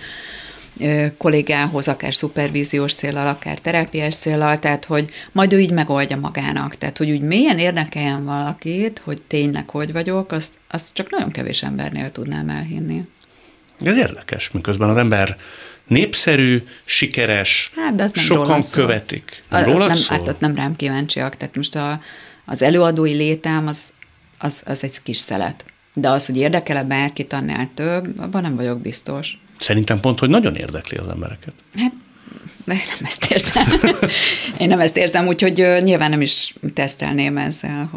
[1.18, 6.76] kollégához, akár szupervíziós célral, akár terápiás célral, tehát hogy majd ő így megoldja magának.
[6.76, 11.64] Tehát, hogy úgy mélyen érdekeljen valakit, hogy tényleg hogy vagyok, azt, azt csak nagyon kevés
[11.64, 13.08] embernél tudnám elhinni.
[13.80, 15.38] Ez érdekes, miközben az ember
[15.88, 19.44] népszerű, sikeres, hát, de az nem sokan követik.
[19.50, 20.18] Nem, rólad nem, szól?
[20.18, 21.38] Hát ott nem rám kíváncsiak.
[21.38, 22.00] Tehát most a,
[22.46, 23.92] az előadói létem az,
[24.38, 25.66] az, az egy kis szelet.
[25.94, 29.38] De az, hogy érdekel-e bárkit annál több, abban nem vagyok biztos.
[29.58, 31.54] Szerintem pont, hogy nagyon érdekli az embereket.
[31.76, 31.94] Hát
[32.66, 33.66] de nem ezt érzem.
[34.60, 37.90] Én nem ezt érzem, úgyhogy nyilván nem is tesztelném ezzel.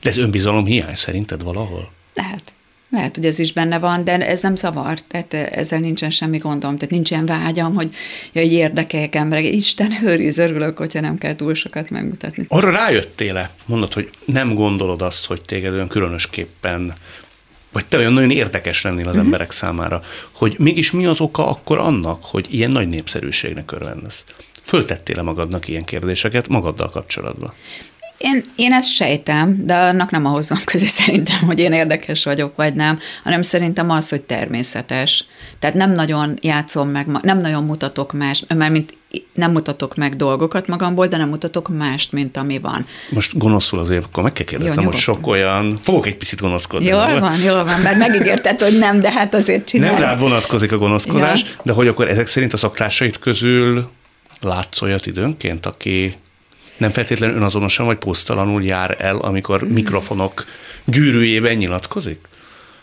[0.00, 1.90] De ez önbizalom hiány szerinted valahol?
[2.14, 2.52] Lehet.
[2.90, 6.76] Lehet, hogy ez is benne van, de ez nem zavar, tehát ezzel nincsen semmi gondom,
[6.76, 7.94] tehát nincs ilyen vágyam, hogy
[8.32, 9.44] jaj, érdekeljek emberek.
[9.44, 12.44] Isten őriz, örülök, hogyha nem kell túl sokat megmutatni.
[12.48, 13.50] Arra rájöttél-e?
[13.66, 16.94] Mondod, hogy nem gondolod azt, hogy téged olyan különösképpen
[17.78, 19.24] vagy te olyan nagyon érdekes lennél az uh-huh.
[19.24, 24.24] emberek számára, hogy mégis mi az oka akkor annak, hogy ilyen nagy népszerűségnek örvendesz?
[24.62, 27.52] Föltettél-e magadnak ilyen kérdéseket magaddal kapcsolatban?
[28.16, 32.56] Én, én ezt sejtem, de annak nem ahhoz van közé szerintem, hogy én érdekes vagyok,
[32.56, 35.24] vagy nem, hanem szerintem az, hogy természetes.
[35.58, 38.96] Tehát nem nagyon játszom meg, nem nagyon mutatok más, mert mint
[39.34, 42.86] nem mutatok meg dolgokat magamból, de nem mutatok mást, mint ami van.
[43.10, 46.86] Most gonoszul azért, akkor meg kell kérdeznem, hogy sok olyan, fogok egy picit gonoszkodni.
[46.86, 49.94] Jól van, jól van, mert megígérted, hogy nem, de hát azért csinálom.
[49.98, 51.48] Nem rád vonatkozik a gonoszkodás, ja.
[51.62, 53.88] de hogy akkor ezek szerint a szaktársait közül
[54.40, 56.14] látsz olyat időnként, aki
[56.76, 60.44] nem feltétlenül önazonosan vagy posztalanul jár el, amikor mikrofonok
[60.84, 62.20] gyűrűjében nyilatkozik?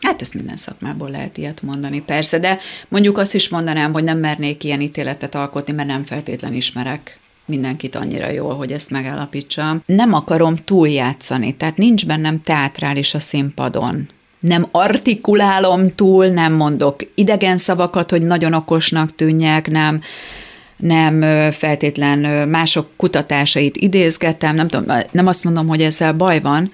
[0.01, 4.17] Hát ezt minden szakmából lehet ilyet mondani, persze, de mondjuk azt is mondanám, hogy nem
[4.17, 9.83] mernék ilyen ítéletet alkotni, mert nem feltétlen ismerek mindenkit annyira jól, hogy ezt megállapítsam.
[9.85, 14.07] Nem akarom túljátszani, tehát nincs bennem teátrális a színpadon.
[14.39, 20.01] Nem artikulálom túl, nem mondok idegen szavakat, hogy nagyon okosnak tűnjek, nem
[20.77, 26.71] nem feltétlen mások kutatásait idézgetem, nem, tudom, nem azt mondom, hogy ezzel baj van,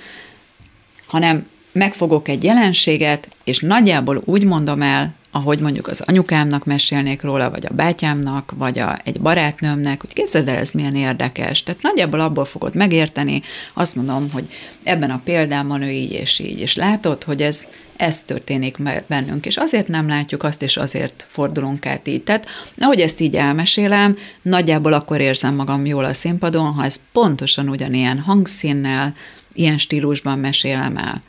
[1.05, 7.49] hanem megfogok egy jelenséget, és nagyjából úgy mondom el, ahogy mondjuk az anyukámnak mesélnék róla,
[7.49, 11.63] vagy a bátyámnak, vagy a, egy barátnőmnek, hogy képzeld el, ez milyen érdekes.
[11.63, 13.41] Tehát nagyjából abból fogod megérteni,
[13.73, 14.43] azt mondom, hogy
[14.83, 19.57] ebben a példában ő így és így, és látod, hogy ez, ez történik bennünk, és
[19.57, 22.21] azért nem látjuk azt, és azért fordulunk át így.
[22.21, 27.69] Tehát, ahogy ezt így elmesélem, nagyjából akkor érzem magam jól a színpadon, ha ez pontosan
[27.69, 29.13] ugyanilyen hangszínnel,
[29.53, 31.21] ilyen stílusban mesélem el.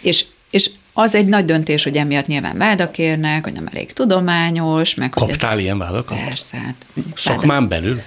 [0.00, 4.94] És, és az egy nagy döntés, hogy emiatt nyilván vádak érnek, hogy nem elég tudományos,
[4.94, 5.64] meg Kaptál hogy ez...
[5.64, 6.18] ilyen vádakat?
[6.24, 6.56] Persze.
[6.56, 7.68] Hát, Szakmán vádak...
[7.68, 8.02] belül?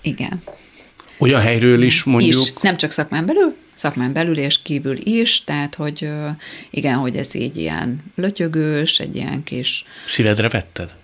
[0.00, 0.42] Igen.
[1.18, 2.42] Olyan helyről is mondjuk?
[2.42, 6.08] Is, nem csak szakmán belül, szakmán belül és kívül is, tehát hogy
[6.70, 9.84] igen, hogy ez így ilyen lötyögős, egy ilyen kis...
[10.06, 10.94] Szívedre vetted?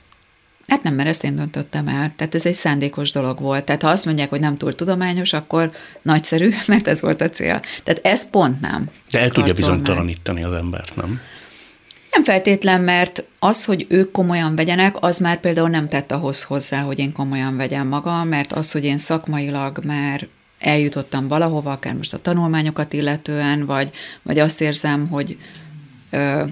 [0.69, 2.13] Hát nem, mert ezt én döntöttem el.
[2.17, 3.65] Tehát ez egy szándékos dolog volt.
[3.65, 5.71] Tehát ha azt mondják, hogy nem túl tudományos, akkor
[6.03, 7.61] nagyszerű, mert ez volt a cél.
[7.85, 8.91] Tehát ez pont nem.
[9.11, 11.21] De el tudja bizonytalanítani az embert, nem?
[12.11, 16.81] Nem feltétlen, mert az, hogy ők komolyan vegyenek, az már például nem tett ahhoz hozzá,
[16.81, 20.29] hogy én komolyan vegyem magam, mert az, hogy én szakmailag már
[20.59, 23.91] eljutottam valahova, akár most a tanulmányokat illetően, vagy,
[24.23, 25.37] vagy azt érzem, hogy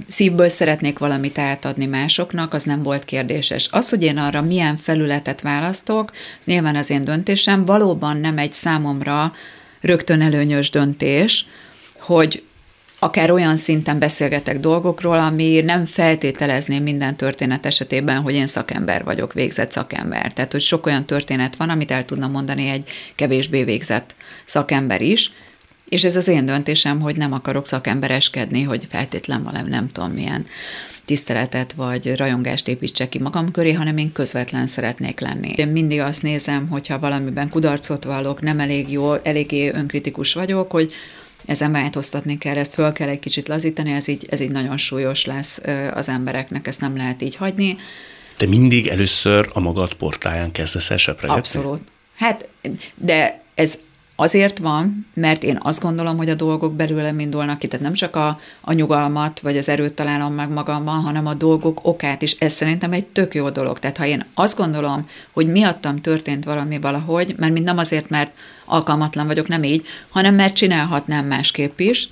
[0.06, 3.68] szívből szeretnék valamit átadni másoknak, az nem volt kérdéses.
[3.70, 8.52] Az, hogy én arra milyen felületet választok, az nyilván az én döntésem, valóban nem egy
[8.52, 9.32] számomra
[9.80, 11.46] rögtön előnyös döntés,
[11.98, 12.42] hogy
[12.98, 19.32] akár olyan szinten beszélgetek dolgokról, ami nem feltételezném minden történet esetében, hogy én szakember vagyok,
[19.32, 20.32] végzett szakember.
[20.32, 24.14] Tehát, hogy sok olyan történet van, amit el tudna mondani egy kevésbé végzett
[24.44, 25.32] szakember is,
[25.88, 30.46] és ez az én döntésem, hogy nem akarok szakembereskedni, hogy feltétlen valami nem tudom milyen
[31.04, 35.52] tiszteletet vagy rajongást építsek ki magam köré, hanem én közvetlen szeretnék lenni.
[35.56, 40.92] Én mindig azt nézem, hogyha valamiben kudarcot vallok, nem elég jó, eléggé önkritikus vagyok, hogy
[41.44, 45.24] ezen változtatni kell, ezt föl kell egy kicsit lazítani, ez így, ez így nagyon súlyos
[45.24, 45.60] lesz
[45.94, 47.76] az embereknek, ezt nem lehet így hagyni.
[48.36, 51.80] Te mindig először a magad portáján kezdesz el Abszolút.
[52.16, 52.48] Hát,
[52.94, 53.78] de ez
[54.18, 58.16] Azért van, mert én azt gondolom, hogy a dolgok belőlem indulnak ki, tehát nem csak
[58.16, 62.32] a, a nyugalmat vagy az erőt találom meg magamban, hanem a dolgok okát is.
[62.38, 63.78] Ez szerintem egy tök jó dolog.
[63.78, 68.32] Tehát ha én azt gondolom, hogy miattam történt valami valahogy, mert mind nem azért, mert
[68.64, 72.08] alkalmatlan vagyok, nem így, hanem mert csinálhatnám másképp is,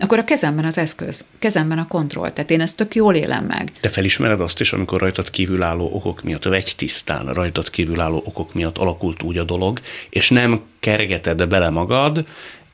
[0.00, 2.30] akkor a kezemben az eszköz, kezemben a kontroll.
[2.30, 3.72] Tehát én ezt tök jól élem meg.
[3.80, 8.78] Te felismered azt is, amikor rajtad kívülálló okok miatt, vagy tisztán rajtad kívülálló okok miatt
[8.78, 12.24] alakult úgy a dolog, és nem kergeted bele magad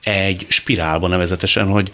[0.03, 1.91] egy spirálba nevezetesen, hogy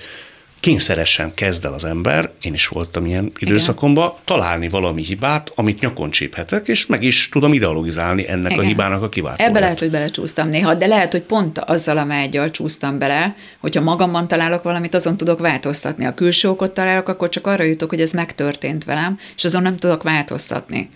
[0.62, 4.20] kényszeresen kezd el az ember, én is voltam ilyen időszakomban, Igen.
[4.24, 8.64] találni valami hibát, amit nyakon csíphetek, és meg is tudom ideologizálni ennek Igen.
[8.64, 9.50] a hibának a kiváltóját.
[9.50, 13.82] Ebbe lehet, hogy belecsúsztam néha, de lehet, hogy pont azzal a mágyal csúsztam bele, hogyha
[13.82, 16.04] magamban találok valamit, azon tudok változtatni.
[16.04, 19.76] A külső okot találok, akkor csak arra jutok, hogy ez megtörtént velem, és azon nem
[19.76, 20.90] tudok változtatni.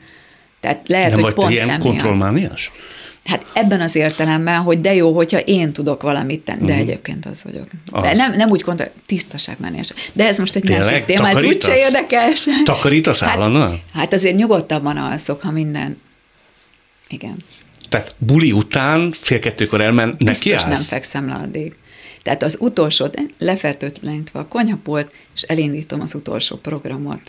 [0.61, 2.73] Tehát lehet, nem hogy vagy pont ilyen kontrollmániás?
[3.27, 6.79] Hát ebben az értelemben, hogy de jó, hogyha én tudok valamit tenni, de uh-huh.
[6.79, 7.67] egyébként az vagyok.
[7.91, 8.03] Az.
[8.03, 9.93] De nem, nem úgy gondolom, tisztaságmenés.
[10.13, 10.91] De ez most egy Tényleg?
[10.91, 12.47] másik téma, ez úgyse érdekes.
[12.65, 13.81] Takarítasz hát, állandóan?
[13.95, 16.01] Hát azért nyugodtabban alszok, ha minden.
[17.09, 17.37] Igen.
[17.89, 20.65] Tehát buli után fél kettőkor elmen, neki állsz?
[20.65, 21.75] nem fekszem le addig.
[22.23, 23.07] Tehát az utolsó,
[23.39, 27.21] lefertőtlenítve a konyhapult, és elindítom az utolsó programot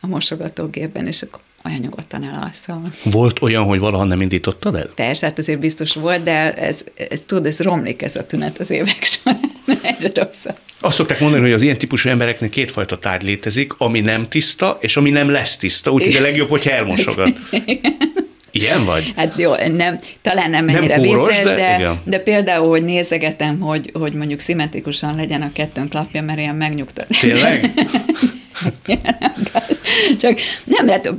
[0.00, 2.92] a mosogatógépben, és akkor olyan nyugodtan elalszom.
[3.02, 4.90] Volt olyan, hogy valaha nem indítottad el?
[4.94, 8.70] Persze, hát azért biztos volt, de ez, ez tudod, ez romlik ez a tünet az
[8.70, 9.40] évek során.
[9.82, 10.56] Egyre rosszabb.
[10.80, 14.96] Azt szokták mondani, hogy az ilyen típusú embereknek kétfajta tárgy létezik, ami nem tiszta, és
[14.96, 17.30] ami nem lesz tiszta, úgyhogy a legjobb, hogyha elmosogat.
[18.54, 19.12] Ilyen vagy?
[19.16, 23.60] Hát jó, nem, talán nem ennyire nem kóros, vészes, de, de, de, például, hogy nézegetem,
[23.60, 27.06] hogy, hogy mondjuk szimmetrikusan legyen a kettőnk lapja, mert ilyen megnyugtat.
[27.20, 27.70] Tényleg?
[30.18, 31.12] Csak nem, lehet,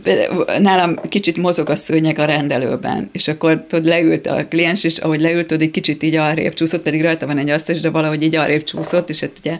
[0.59, 5.21] nálam kicsit mozog a szőnyeg a rendelőben, és akkor tudod, leült a kliens, és ahogy
[5.21, 8.35] leült, tudod, egy kicsit így arrébb csúszott, pedig rajta van egy asztal, de valahogy így
[8.35, 9.59] arrébb csúszott, és hát ugye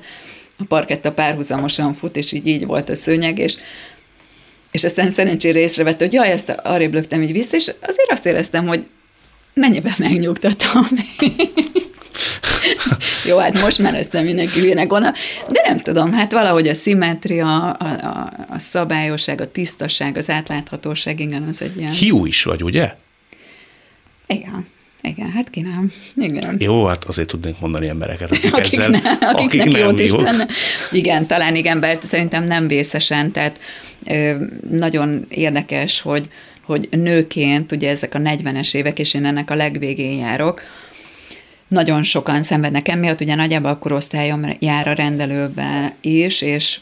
[0.57, 3.55] a parketta párhuzamosan fut, és így így volt a szőnyeg, és
[4.71, 8.67] és aztán szerencsére észrevette, hogy jaj, ezt arrébb lögtem így vissza, és azért azt éreztem,
[8.67, 8.87] hogy
[9.53, 10.87] mennyiben megnyugtatom.
[13.29, 15.13] Jó, hát most már ezt nem mindenki hülyének gondol,
[15.49, 21.19] de nem tudom, hát valahogy a szimmetria, a, a, a szabályosság, a tisztaság, az átláthatóság,
[21.19, 21.91] igen, az egy ilyen...
[21.91, 22.93] Hiú is vagy, ugye?
[24.27, 24.65] Igen.
[25.05, 25.91] Igen, hát ki nem.
[26.15, 26.55] Igen.
[26.59, 30.47] Jó, hát azért tudnék mondani embereket, akik, akik ezzel, ne, akik nem jót is tenne.
[30.91, 33.59] Igen, talán igen, bár szerintem nem vészesen, tehát
[34.05, 34.35] ö,
[34.69, 36.29] nagyon érdekes, hogy,
[36.61, 40.61] hogy nőként, ugye ezek a 40-es évek, és én ennek a legvégén járok,
[41.73, 46.79] nagyon sokan szenvednek emiatt, ugye nagyjából a korosztályom jár a rendelőbe is, és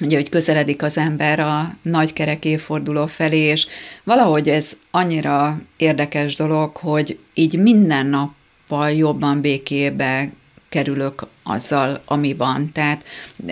[0.00, 3.66] ugye, hogy közeledik az ember a nagy kerek évforduló felé, és
[4.04, 10.30] valahogy ez annyira érdekes dolog, hogy így minden nappal jobban békébe
[10.68, 12.72] kerülök azzal, ami van.
[12.72, 13.04] Tehát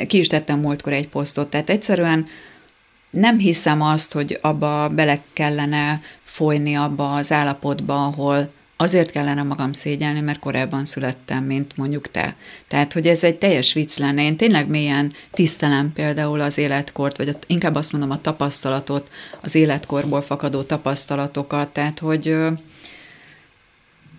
[0.07, 2.27] ki is tettem múltkor egy posztot, tehát egyszerűen
[3.11, 9.73] nem hiszem azt, hogy abba bele kellene folyni abba az állapotba, ahol azért kellene magam
[9.73, 12.35] szégyelni, mert korábban születtem, mint mondjuk te.
[12.69, 14.23] Tehát, hogy ez egy teljes vicc lenne.
[14.23, 19.11] Én tényleg mélyen tisztelem például az életkort, vagy inkább azt mondom a tapasztalatot,
[19.41, 22.27] az életkorból fakadó tapasztalatokat, tehát, hogy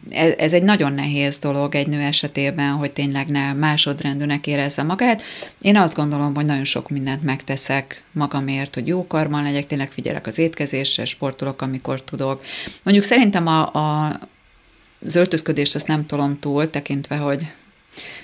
[0.10, 5.24] e, ez egy nagyon nehéz dolog egy nő esetében, hogy tényleg ne másodrendűnek érezze magát.
[5.62, 10.28] Én azt gondolom, hogy nagyon sok mindent megteszek magamért, hogy jó karman legyek, tényleg figyelek
[10.28, 12.42] az étkezésre, sportolok, amikor tudok.
[12.84, 14.20] Mondjuk szerintem a, a,
[15.06, 17.48] az öltözködést azt nem tolom túl, tekintve, hogy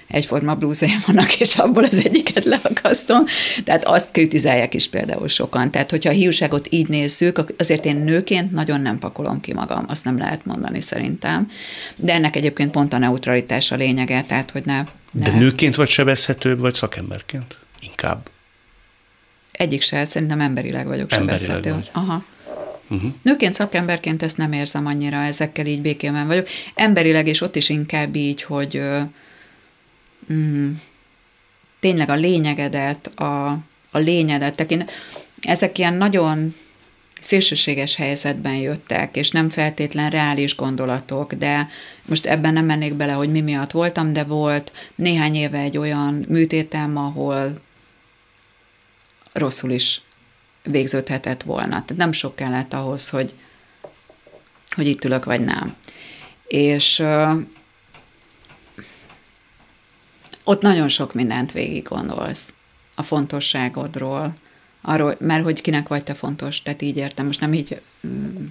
[0.07, 3.25] egyforma blúzaim vannak, és abból az egyiket leakasztom.
[3.63, 5.71] Tehát azt kritizálják is például sokan.
[5.71, 10.03] Tehát, hogyha a hiúságot így nézzük, azért én nőként nagyon nem pakolom ki magam, azt
[10.03, 11.49] nem lehet mondani szerintem.
[11.95, 14.84] De ennek egyébként pont a neutralitás a lényege, tehát, hogy ne...
[15.11, 15.23] ne...
[15.23, 17.57] De nőként vagy sebezhetőbb, vagy szakemberként?
[17.79, 18.29] Inkább.
[19.51, 21.73] Egyik se, szerintem emberileg vagyok emberileg sebezhető.
[21.73, 21.89] Vagy.
[21.93, 22.23] Aha.
[22.92, 23.12] Uh-huh.
[23.22, 26.48] Nőként, szakemberként ezt nem érzem annyira, ezekkel így békében vagyok.
[26.76, 28.82] Emberileg, és ott is inkább így, hogy
[30.34, 30.72] mm,
[31.80, 33.50] tényleg a lényegedet, a,
[33.92, 34.92] a lényedet tekint.
[35.42, 36.56] Ezek ilyen nagyon
[37.20, 41.68] szélsőséges helyzetben jöttek, és nem feltétlen reális gondolatok, de
[42.06, 46.26] most ebben nem mennék bele, hogy mi miatt voltam, de volt néhány éve egy olyan
[46.28, 47.62] műtétem, ahol
[49.34, 50.02] rosszul is
[50.64, 51.70] végződhetett volna.
[51.70, 53.34] Tehát nem sok kellett ahhoz, hogy,
[54.76, 55.76] hogy itt ülök, vagy nem.
[56.47, 57.03] És
[60.43, 62.53] ott nagyon sok mindent végig gondolsz
[62.95, 64.34] a fontosságodról,
[64.82, 68.45] arról, mert hogy kinek vagy te fontos, tehát így értem, most nem így mm,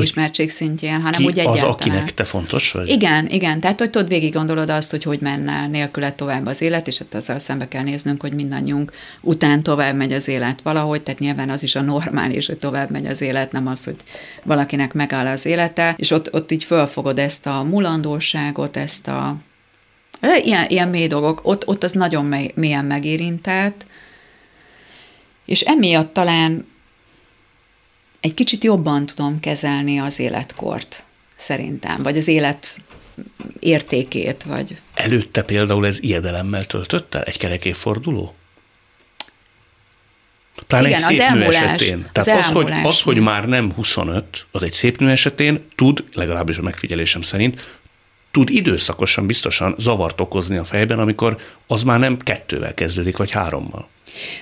[0.00, 1.68] ismertség szintjén, hanem ki úgy egyáltalán.
[1.68, 2.88] az, akinek te fontos vagy?
[2.88, 6.86] Igen, igen, tehát hogy tudod, végig gondolod azt, hogy hogy menne nélküle tovább az élet,
[6.86, 11.20] és hát azzal szembe kell néznünk, hogy mindannyiunk után tovább megy az élet valahogy, tehát
[11.20, 13.96] nyilván az is a normális, hogy tovább megy az élet, nem az, hogy
[14.42, 19.36] valakinek megáll az élete, és ott, ott így fölfogod ezt a mulandóságot, ezt a
[20.42, 22.24] Ilyen, ilyen mély dolgok, ott, ott az nagyon
[22.54, 23.86] mélyen megérintett,
[25.50, 26.66] és emiatt talán
[28.20, 31.04] egy kicsit jobban tudom kezelni az életkort,
[31.36, 32.80] szerintem, vagy az élet
[33.60, 34.76] értékét, vagy...
[34.94, 38.34] Előtte például ez ijedelemmel töltötte egy kerekéforduló?
[40.66, 42.08] Pláne Igen, egy szép az nő esetén.
[42.12, 46.04] Tehát az, az, hogy, az, hogy már nem 25, az egy szép nő esetén tud,
[46.12, 47.79] legalábbis a megfigyelésem szerint,
[48.30, 53.88] tud időszakosan biztosan zavart okozni a fejben, amikor az már nem kettővel kezdődik, vagy hárommal.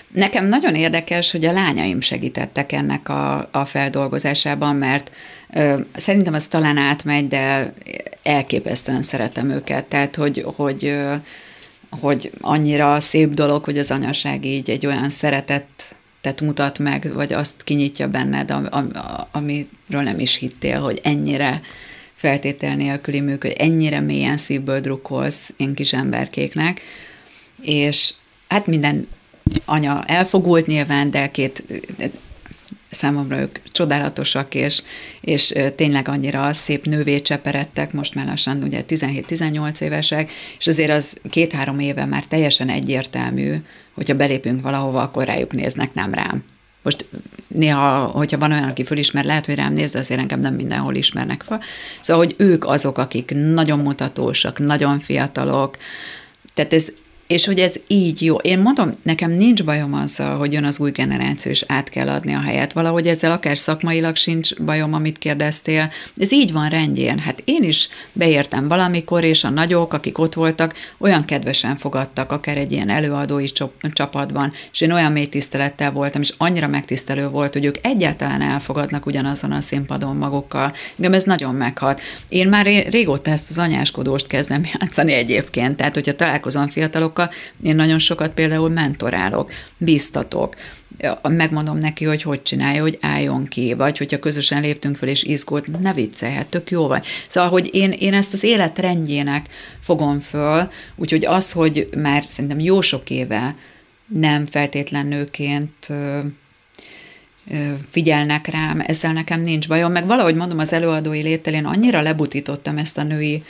[0.09, 5.11] Nekem nagyon érdekes, hogy a lányaim segítettek ennek a, a feldolgozásában, mert
[5.53, 7.73] ö, szerintem ez talán átmegy, de
[8.23, 9.85] elképesztően szeretem őket.
[9.85, 11.15] Tehát, hogy, hogy, ö,
[12.01, 15.67] hogy annyira szép dolog, hogy az anyaság így egy olyan szeretet
[16.21, 18.91] tehát mutat meg, vagy azt kinyitja benned, am, am,
[19.33, 21.61] amiről nem is hittél, hogy ennyire
[22.19, 26.81] feltétel nélküli működ, ennyire mélyen szívből drukkolsz én kis emberkéknek,
[27.63, 28.13] és
[28.49, 29.09] hát minden
[29.65, 31.63] anya elfogult nyilván, de két
[32.91, 34.83] számomra ők csodálatosak, és,
[35.21, 41.17] és tényleg annyira szép nővé cseperedtek, most már lassan ugye 17-18 évesek, és azért az
[41.31, 43.55] két-három éve már teljesen egyértelmű,
[43.95, 46.45] hogyha belépünk valahova, akkor rájuk néznek, nem rám.
[46.83, 47.07] Most
[47.49, 50.95] néha, hogyha van olyan, aki fölismer, lehet, hogy rám néz, de azért engem nem mindenhol
[50.95, 51.61] ismernek fel.
[52.01, 55.77] Szóval, hogy ők azok, akik nagyon mutatósak, nagyon fiatalok,
[56.55, 56.93] tehát ez,
[57.29, 58.37] és hogy ez így jó.
[58.37, 62.35] Én mondom, nekem nincs bajom azzal, hogy jön az új generáció, és át kell adni
[62.35, 62.73] a helyet.
[62.73, 65.91] Valahogy ezzel akár szakmailag sincs bajom, amit kérdeztél.
[66.17, 67.19] Ez így van rendjén.
[67.19, 72.57] Hát én is beértem valamikor, és a nagyok, akik ott voltak, olyan kedvesen fogadtak, akár
[72.57, 73.47] egy ilyen előadói
[73.93, 79.07] csapatban, és én olyan mély tisztelettel voltam, és annyira megtisztelő volt, hogy ők egyáltalán elfogadnak
[79.07, 80.73] ugyanazon a színpadon magukkal.
[80.97, 82.01] Engem ez nagyon meghat.
[82.29, 85.77] Én már régóta ezt az anyáskodóst kezdem játszani egyébként.
[85.77, 87.31] Tehát, hogyha találkozom fiatalok, fiatalokkal,
[87.63, 90.57] én nagyon sokat például mentorálok, biztatok,
[91.23, 95.81] megmondom neki, hogy hogy csinálja, hogy álljon ki, vagy hogyha közösen léptünk fel és izgult,
[95.81, 97.07] ne viccelj, hát tök jó vagy.
[97.29, 99.47] Szóval, hogy én, én ezt az élet rendjének
[99.81, 103.55] fogom föl, úgyhogy az, hogy már szerintem jó sok éve
[104.07, 105.89] nem feltétlen nőként
[107.91, 112.79] figyelnek rám, ezzel nekem nincs bajom, meg valahogy mondom az előadói léttel, én annyira lebutítottam
[112.79, 113.43] ezt a női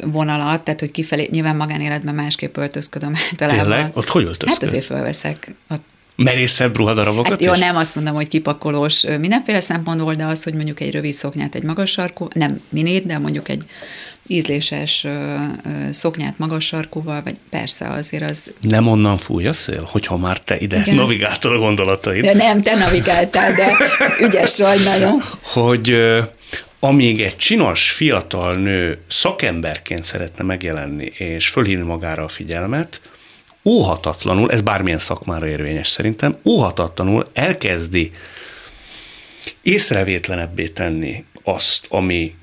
[0.00, 3.58] vonalat, tehát hogy kifelé, nyilván magánéletben másképp öltözködöm általában.
[3.58, 3.90] Tényleg?
[3.96, 4.48] Ott hogy öltözköd?
[4.48, 5.82] Hát azért felveszek ott
[6.16, 7.58] merészebb ruhadarabokat hát jó, is?
[7.58, 11.62] nem azt mondom, hogy kipakolós mindenféle szempontból, de az, hogy mondjuk egy rövid szoknyát, egy
[11.62, 13.62] magas sarkú, nem minét, de mondjuk egy
[14.26, 15.06] ízléses
[15.90, 18.50] szoknyát magas sarkúval, vagy persze azért az...
[18.60, 20.94] Nem onnan fúj a szél, hogyha már te ide Igen.
[20.94, 22.24] navigáltad a gondolataid.
[22.24, 23.76] De nem, te navigáltál, de
[24.20, 25.22] ügyes vagy nagyon.
[25.42, 25.96] Hogy
[26.80, 33.00] amíg egy csinos fiatal nő szakemberként szeretne megjelenni és fölhívni magára a figyelmet,
[33.64, 38.10] óhatatlanul, ez bármilyen szakmára érvényes szerintem, óhatatlanul elkezdi
[39.62, 42.34] észrevétlenebbé tenni azt, ami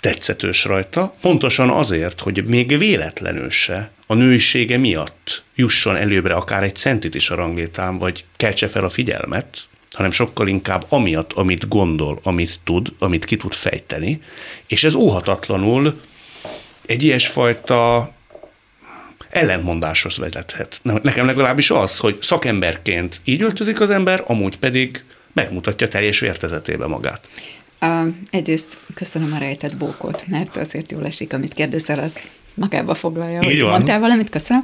[0.00, 6.76] tetszetős rajta, pontosan azért, hogy még véletlenül se a nőisége miatt jusson előbbre akár egy
[6.76, 9.58] centit is a ranglétán, vagy keltse fel a figyelmet,
[9.90, 14.22] hanem sokkal inkább amiatt, amit gondol, amit tud, amit ki tud fejteni,
[14.66, 16.00] és ez óhatatlanul
[16.86, 18.10] egy ilyesfajta
[19.30, 20.80] ellentmondáshoz vezethet.
[20.82, 27.28] Nekem legalábbis az, hogy szakemberként így öltözik az ember, amúgy pedig megmutatja teljes értezetében magát.
[27.80, 33.40] Uh, egyrészt köszönöm a rejtett bókot, mert azért jól esik, amit kérdezel, az magába foglalja,
[33.42, 33.70] Így hogy van.
[33.70, 34.62] mondtál valamit, köszönöm.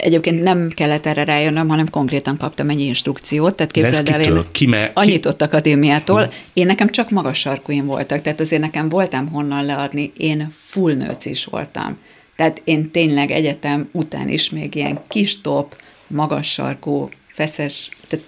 [0.00, 4.90] Egyébként nem kellett erre rájönnöm, hanem konkrétan kaptam egy instrukciót, tehát képzeld el, én Kime,
[4.94, 6.32] annyit ott akadémiától, hmm.
[6.52, 11.24] én nekem csak magas sarkúim voltak, tehát azért nekem voltam honnan leadni, én full nőc
[11.24, 11.98] is voltam.
[12.36, 15.76] Tehát én tényleg egyetem után is még ilyen kis top,
[16.06, 18.26] magas sarkú, feszes, tehát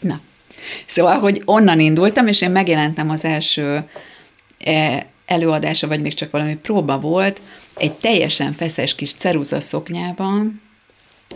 [0.00, 0.20] na.
[0.86, 3.84] Szóval, hogy onnan indultam, és én megjelentem az első
[4.58, 7.40] e, előadása, vagy még csak valami próba volt,
[7.76, 10.60] egy teljesen feszes kis ceruza szoknyában,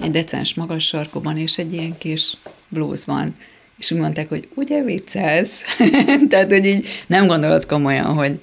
[0.01, 2.37] egy decens magas sarkóban, és egy ilyen kis
[2.69, 3.35] blúzban.
[3.79, 5.61] És úgy mondták, hogy ugye viccelsz?
[6.31, 8.41] Tehát, hogy így nem gondolod komolyan, hogy...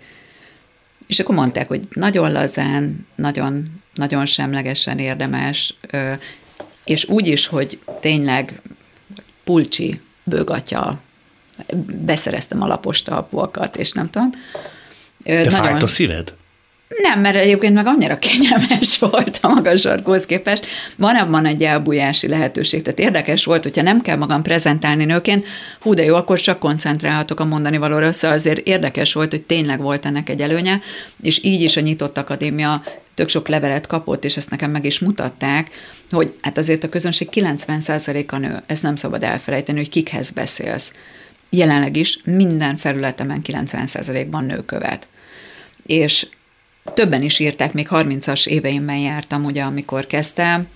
[1.08, 5.74] És akkor mondták, hogy nagyon lazán, nagyon, nagyon semlegesen érdemes,
[6.84, 8.62] és úgy is, hogy tényleg
[9.43, 11.02] pulcsi bőgatja,
[12.06, 14.30] beszereztem a lapos talpúakat, és nem tudom.
[15.24, 15.51] De nagyon...
[15.51, 16.34] fájt a szíved?
[16.97, 20.65] Nem, mert egyébként meg annyira kényelmes volt a magas sarkóhoz képest.
[20.97, 22.82] Van abban egy elbújási lehetőség.
[22.82, 25.45] Tehát érdekes volt, hogyha nem kell magam prezentálni nőként,
[25.80, 28.11] hú, de jó, akkor csak koncentrálhatok a mondani valóra.
[28.11, 30.82] Szóval azért érdekes volt, hogy tényleg volt ennek egy előnye,
[31.22, 34.99] és így is a nyitott akadémia tök sok levelet kapott, és ezt nekem meg is
[34.99, 35.69] mutatták,
[36.11, 40.91] hogy hát azért a közönség 90%-a nő, ezt nem szabad elfelejteni, hogy kikhez beszélsz.
[41.54, 45.08] Jelenleg is minden felületemen 90%-ban nő követ.
[45.86, 46.28] És
[46.93, 50.68] többen is írták, még 30-as éveimben jártam, ugye, amikor kezdtem,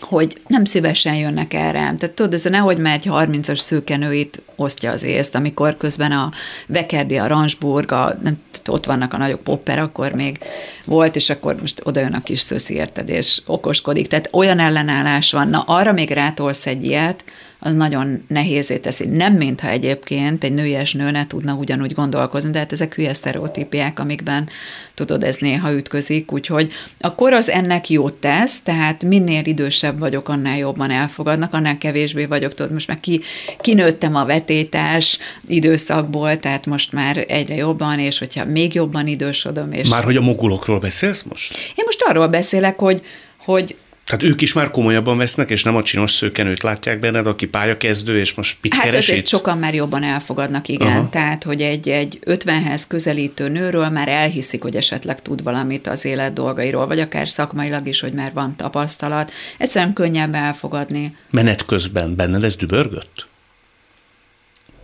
[0.00, 1.72] hogy nem szívesen jönnek el.
[1.72, 6.12] Tehát tudod, ez a nehogy már egy 30-as szőkenő itt osztja az észt, amikor közben
[6.12, 6.30] a
[6.66, 10.38] Vekerdi, a Ransburg, a, nem, ott vannak a nagyobb popper, akkor még
[10.84, 14.06] volt, és akkor most oda jön a kis szőszi, érted, és okoskodik.
[14.08, 17.24] Tehát olyan ellenállás van, na arra még rátolsz egy ilyet,
[17.66, 19.06] az nagyon nehézé teszi.
[19.06, 23.98] Nem mintha egyébként egy nőies nő ne tudna ugyanúgy gondolkozni, de hát ezek hülye sztereotípiák,
[23.98, 24.48] amikben
[24.94, 30.56] tudod, ez néha ütközik, úgyhogy akkor az ennek jót tesz, tehát minél idősebb vagyok, annál
[30.56, 33.20] jobban elfogadnak, annál kevésbé vagyok, tudod, most már ki,
[33.60, 39.72] kinőttem a vetétás időszakból, tehát most már egyre jobban, és hogyha még jobban idősodom.
[39.72, 39.88] És...
[39.88, 41.56] Már hogy a mogulokról beszélsz most?
[41.74, 43.02] Én most arról beszélek, hogy,
[43.38, 43.76] hogy
[44.06, 48.18] Tehát ők is már komolyabban vesznek, és nem a csinos szőkenőt látják benned, aki pályakezdő,
[48.18, 50.86] és most mit Hát keres azért sokan már jobban elfogadnak, igen.
[50.86, 51.08] Aha.
[51.08, 56.32] Tehát, hogy egy, egy 50-hez közelítő nőről már elhiszik, hogy esetleg tud valamit az élet
[56.32, 59.32] dolgairól, vagy akár szakmailag is, hogy már van tapasztalat.
[59.58, 61.16] Egyszerűen könnyebb elfogadni.
[61.30, 63.26] Menet közben benned ez dübörgött?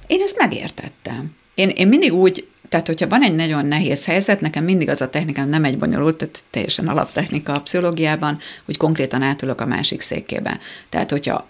[0.07, 1.35] Én ezt megértettem.
[1.55, 5.11] Én, én mindig úgy, tehát hogyha van egy nagyon nehéz helyzet, nekem mindig az a
[5.11, 10.59] technikám nem egy bonyolult, tehát teljesen alaptechnika a pszichológiában, hogy konkrétan átülök a másik székébe.
[10.89, 11.49] Tehát, hogyha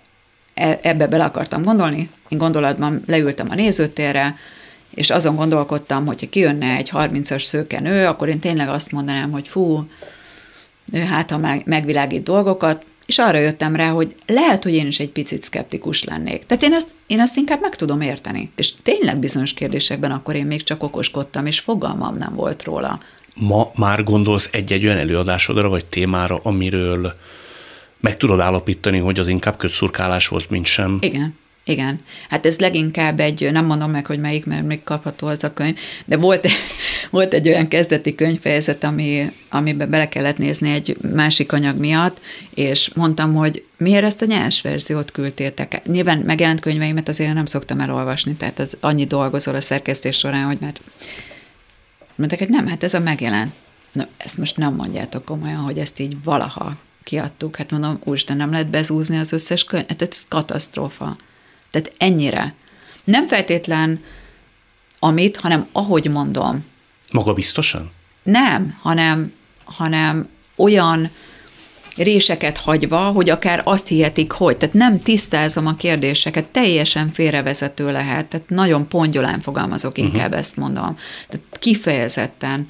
[0.54, 4.36] e- ebbe bele akartam gondolni, én gondolatban leültem a nézőtérre,
[4.94, 9.48] és azon gondolkodtam, hogyha kijönne egy 30-as szőke nő, akkor én tényleg azt mondanám, hogy
[9.48, 9.86] fú,
[11.08, 15.10] hát ha meg, megvilágít dolgokat, és arra jöttem rá, hogy lehet, hogy én is egy
[15.10, 16.46] picit szkeptikus lennék.
[16.46, 18.50] Tehát én ezt, én ezt inkább meg tudom érteni.
[18.56, 23.00] És tényleg bizonyos kérdésekben akkor én még csak okoskodtam, és fogalmam nem volt róla.
[23.34, 27.14] Ma már gondolsz egy-egy olyan előadásodra, vagy témára, amiről
[28.00, 30.98] meg tudod állapítani, hogy az inkább kötszurkálás volt, mint sem.
[31.00, 31.38] Igen.
[31.64, 32.00] Igen.
[32.28, 35.78] Hát ez leginkább egy, nem mondom meg, hogy melyik, mert még kapható az a könyv,
[36.04, 36.48] de volt,
[37.10, 42.20] volt egy olyan kezdeti könyvfejezet, ami, amiben bele kellett nézni egy másik anyag miatt,
[42.54, 45.82] és mondtam, hogy miért ezt a nyers verziót küldtétek?
[45.86, 50.58] Nyilván megjelent könyveimet azért nem szoktam elolvasni, tehát az annyi dolgozol a szerkesztés során, hogy
[50.60, 50.72] már
[52.14, 53.52] mondták, hogy nem, hát ez a megjelent.
[53.92, 57.56] Na, ezt most nem mondjátok komolyan, hogy ezt így valaha kiadtuk.
[57.56, 59.88] Hát mondom, úristen, nem lehet bezúzni az összes könyv?
[59.88, 61.16] Hát ez katasztrófa.
[61.72, 62.54] Tehát ennyire.
[63.04, 64.00] Nem feltétlen
[64.98, 66.64] amit, hanem ahogy mondom.
[67.10, 67.90] Maga biztosan?
[68.22, 69.32] Nem, hanem,
[69.64, 71.10] hanem olyan
[71.96, 74.56] réseket hagyva, hogy akár azt hihetik, hogy.
[74.56, 80.38] Tehát nem tisztázom a kérdéseket, teljesen félrevezető lehet, tehát nagyon pongyolán fogalmazok, inkább uh-huh.
[80.38, 80.96] ezt mondom.
[81.28, 82.68] Tehát kifejezetten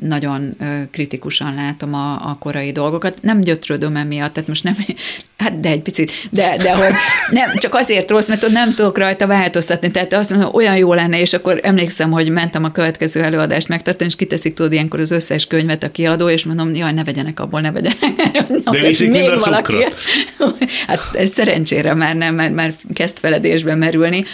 [0.00, 0.56] nagyon
[0.90, 3.18] kritikusan látom a, a korai dolgokat.
[3.22, 4.74] Nem gyötrődöm emiatt, tehát most nem,
[5.36, 6.92] hát de egy picit, de, de hogy
[7.30, 11.20] nem, csak azért rossz, mert nem tudok rajta változtatni, tehát azt mondom, olyan jó lenne,
[11.20, 15.46] és akkor emlékszem, hogy mentem a következő előadást megtartani, és kiteszik tudod ilyenkor az összes
[15.46, 17.98] könyvet a kiadó, és mondom, jaj, ne vegyenek abból, ne vegyenek.
[18.70, 19.94] De viszik mind a cukrot.
[20.86, 24.24] Hát ez szerencsére már nem, már, már kezd feledésbe merülni,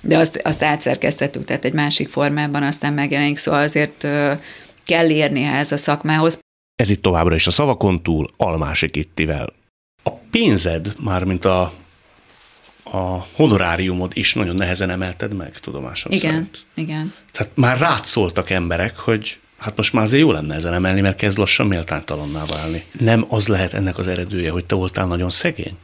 [0.00, 4.06] de azt, azt átszerkeztettük, tehát egy másik formában aztán megjelenik, szóval azért
[4.84, 6.38] kell érni ehhez a szakmához.
[6.76, 9.52] Ez itt továbbra is a szavakon túl, Almási Kittivel.
[10.02, 11.72] A pénzed, mármint a,
[12.84, 16.66] a honoráriumod is nagyon nehezen emelted meg, tudomásom Igen, szerint.
[16.74, 17.14] igen.
[17.32, 21.16] Tehát már rád szóltak emberek, hogy hát most már azért jó lenne ezen emelni, mert
[21.16, 22.84] kezd lassan méltánytalanná válni.
[22.98, 25.76] Nem az lehet ennek az eredője, hogy te voltál nagyon szegény?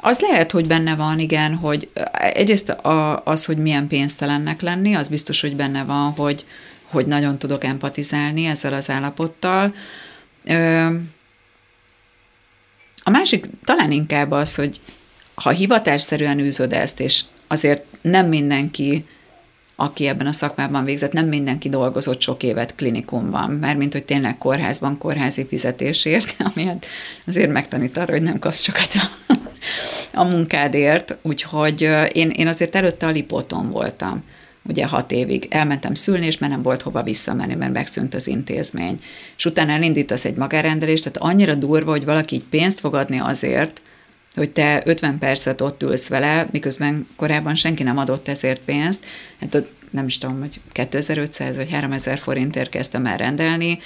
[0.00, 2.76] Az lehet, hogy benne van, igen, hogy egyrészt
[3.24, 6.44] az, hogy milyen pénztelennek lenni, az biztos, hogy benne van, hogy,
[6.90, 9.74] hogy nagyon tudok empatizálni ezzel az állapottal.
[13.02, 14.80] A másik talán inkább az, hogy
[15.34, 19.06] ha hivatásszerűen űzöd ezt, és azért nem mindenki,
[19.76, 24.38] aki ebben a szakmában végzett, nem mindenki dolgozott sok évet klinikumban, mert mint hogy tényleg
[24.38, 26.86] kórházban kórházi fizetésért, ami hát
[27.26, 29.34] azért megtanít arra, hogy nem kapsz sokat a,
[30.12, 31.80] a munkádért, úgyhogy
[32.12, 34.24] én, én azért előtte a Lipoton voltam
[34.62, 39.00] ugye hat évig elmentem szülni, és már nem volt hova visszamenni, mert megszűnt az intézmény.
[39.36, 43.80] És utána elindítasz egy magárendelést, tehát annyira durva, hogy valaki így pénzt fog adni azért,
[44.34, 49.04] hogy te 50 percet ott ülsz vele, miközben korábban senki nem adott ezért pénzt,
[49.40, 53.78] hát ott nem is tudom, hogy 2500 vagy 3000 forintért kezdtem el rendelni,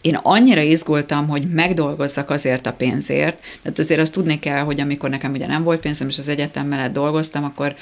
[0.00, 5.10] én annyira izgultam, hogy megdolgozzak azért a pénzért, tehát azért azt tudni kell, hogy amikor
[5.10, 7.76] nekem ugye nem volt pénzem, és az egyetem mellett dolgoztam, akkor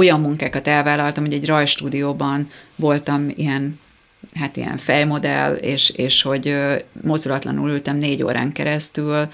[0.00, 3.78] olyan munkákat elvállaltam, hogy egy rajstúdióban voltam ilyen
[4.34, 6.56] hát ilyen fejmodell, és, és hogy
[7.02, 9.28] mozdulatlanul ültem négy órán keresztül,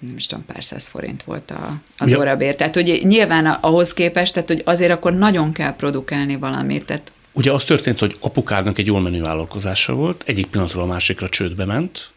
[0.00, 2.18] nem is tudom, pár száz forint volt a, az ja.
[2.18, 2.56] órabér.
[2.56, 6.84] Tehát, hogy nyilván ahhoz képest, tehát, hogy azért akkor nagyon kell produkálni valamit.
[6.84, 7.12] Tehát...
[7.32, 11.64] Ugye az történt, hogy apukádnak egy jól menő vállalkozása volt, egyik pillanatról a másikra csődbe
[11.64, 12.10] ment,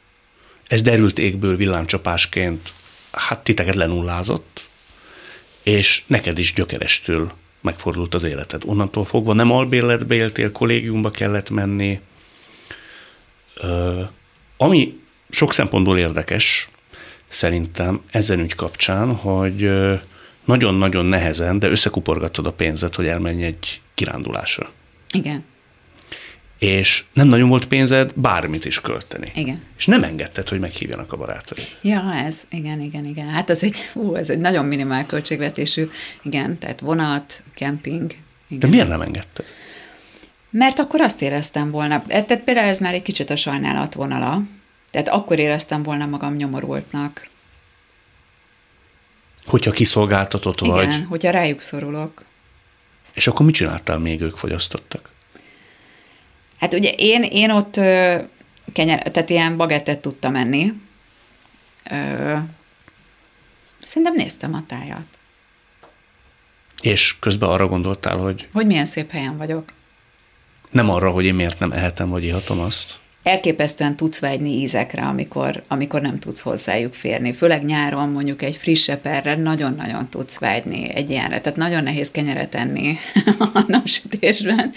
[0.68, 2.74] ez derült égből villámcsapásként,
[3.12, 4.64] hát titeket lenullázott,
[5.64, 7.32] és neked is gyökerestől
[7.62, 8.62] megfordult az életed.
[8.66, 12.00] Onnantól fogva nem albérletbe éltél, kollégiumba kellett menni.
[13.56, 14.02] Ö,
[14.58, 15.00] ami
[15.30, 16.70] sok szempontból érdekes,
[17.28, 19.72] szerintem ezen ügy kapcsán, hogy
[20.46, 24.72] nagyon-nagyon nehezen, de összekuporgattad a pénzet, hogy elmenj egy kirándulásra.
[25.12, 25.44] Igen
[26.62, 29.32] és nem nagyon volt pénzed bármit is költeni.
[29.36, 29.64] Igen.
[29.78, 31.68] És nem engedted, hogy meghívjanak a barátaid.
[31.82, 33.28] Ja, ez, igen, igen, igen.
[33.28, 35.90] Hát az egy, hú, ez egy nagyon minimál költségvetésű,
[36.22, 38.16] igen, tehát vonat, kemping.
[38.48, 38.60] Igen.
[38.60, 39.46] De miért nem engedted?
[40.50, 44.42] Mert akkor azt éreztem volna, e, tehát például ez már egy kicsit a sajnálat vonala,
[44.92, 47.30] Tehát akkor éreztem volna magam nyomorultnak.
[49.46, 50.88] Hogyha kiszolgáltatott Igen, vagy.
[50.88, 52.26] Igen, hogyha rájuk szorulok.
[53.14, 55.10] És akkor mit csináltál még, ők fogyasztottak?
[56.62, 57.76] Hát ugye én, én ott
[58.74, 60.74] kenyer, tehát ilyen bagettet tudtam enni.
[61.92, 62.36] Ö,
[63.80, 65.08] szerintem néztem a tájat.
[66.82, 69.74] És közben arra gondoltál, hogy Hogy milyen szép helyen vagyok.
[70.72, 73.00] nem arra, hogy én miért nem ehetem, vagy ihatom azt?
[73.24, 77.34] elképesztően tudsz vágyni ízekre, amikor, amikor nem tudsz hozzájuk férni.
[77.34, 81.42] Főleg nyáron mondjuk egy friss seperre nagyon-nagyon tudsz vágyni egy ilyenre.
[81.42, 82.98] Tehát nagyon nehéz kenyeret enni
[83.54, 84.72] a napsütésben.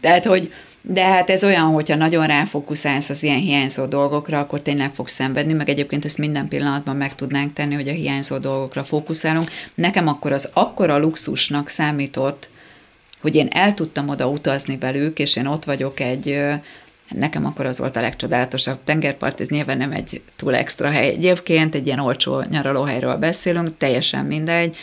[0.00, 0.52] Tehát, hogy
[0.82, 5.52] de hát ez olyan, hogyha nagyon ráfókuszálsz az ilyen hiányzó dolgokra, akkor tényleg fogsz szenvedni,
[5.52, 9.50] meg egyébként ezt minden pillanatban meg tudnánk tenni, hogy a hiányzó dolgokra fókuszálunk.
[9.74, 12.50] Nekem akkor az akkora luxusnak számított,
[13.20, 16.40] hogy én el tudtam oda utazni velük, és én ott vagyok egy
[17.08, 21.74] Nekem akkor az volt a legcsodálatosabb tengerpart, ez nyilván nem egy túl extra hely egyébként,
[21.74, 24.76] egy ilyen olcsó nyaralóhelyről beszélünk, teljesen mindegy.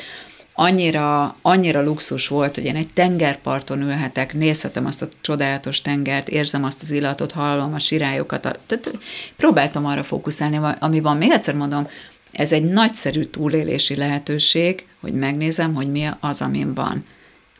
[0.62, 6.64] Annyira, annyira luxus volt, hogy én egy tengerparton ülhetek, nézhetem azt a csodálatos tengert, érzem
[6.64, 8.42] azt az illatot, hallom a sirályokat.
[8.42, 8.92] Tehát
[9.36, 11.18] próbáltam arra fókuszálni, ami van.
[11.18, 11.88] Még egyszer mondom,
[12.32, 17.06] ez egy nagyszerű túlélési lehetőség, hogy megnézem, hogy mi az, amin van.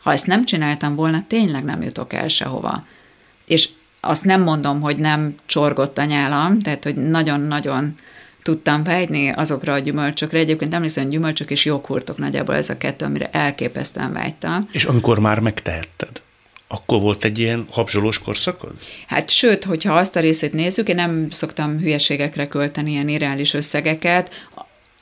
[0.02, 2.84] Ha ezt nem csináltam volna, tényleg nem jutok el sehova.
[3.46, 3.68] És
[4.00, 7.94] azt nem mondom, hogy nem csorgott a nyálam, tehát hogy nagyon-nagyon
[8.50, 10.38] tudtam vágyni azokra a gyümölcsökre.
[10.38, 14.68] Egyébként emlékszem, gyümölcsök és joghurtok nagyjából ez a kettő, amire elképesztően vágytam.
[14.72, 16.22] És amikor már megtehetted?
[16.68, 18.72] Akkor volt egy ilyen habzsolós korszakod?
[19.06, 24.48] Hát sőt, hogyha azt a részét nézzük, én nem szoktam hülyeségekre költeni ilyen irreális összegeket.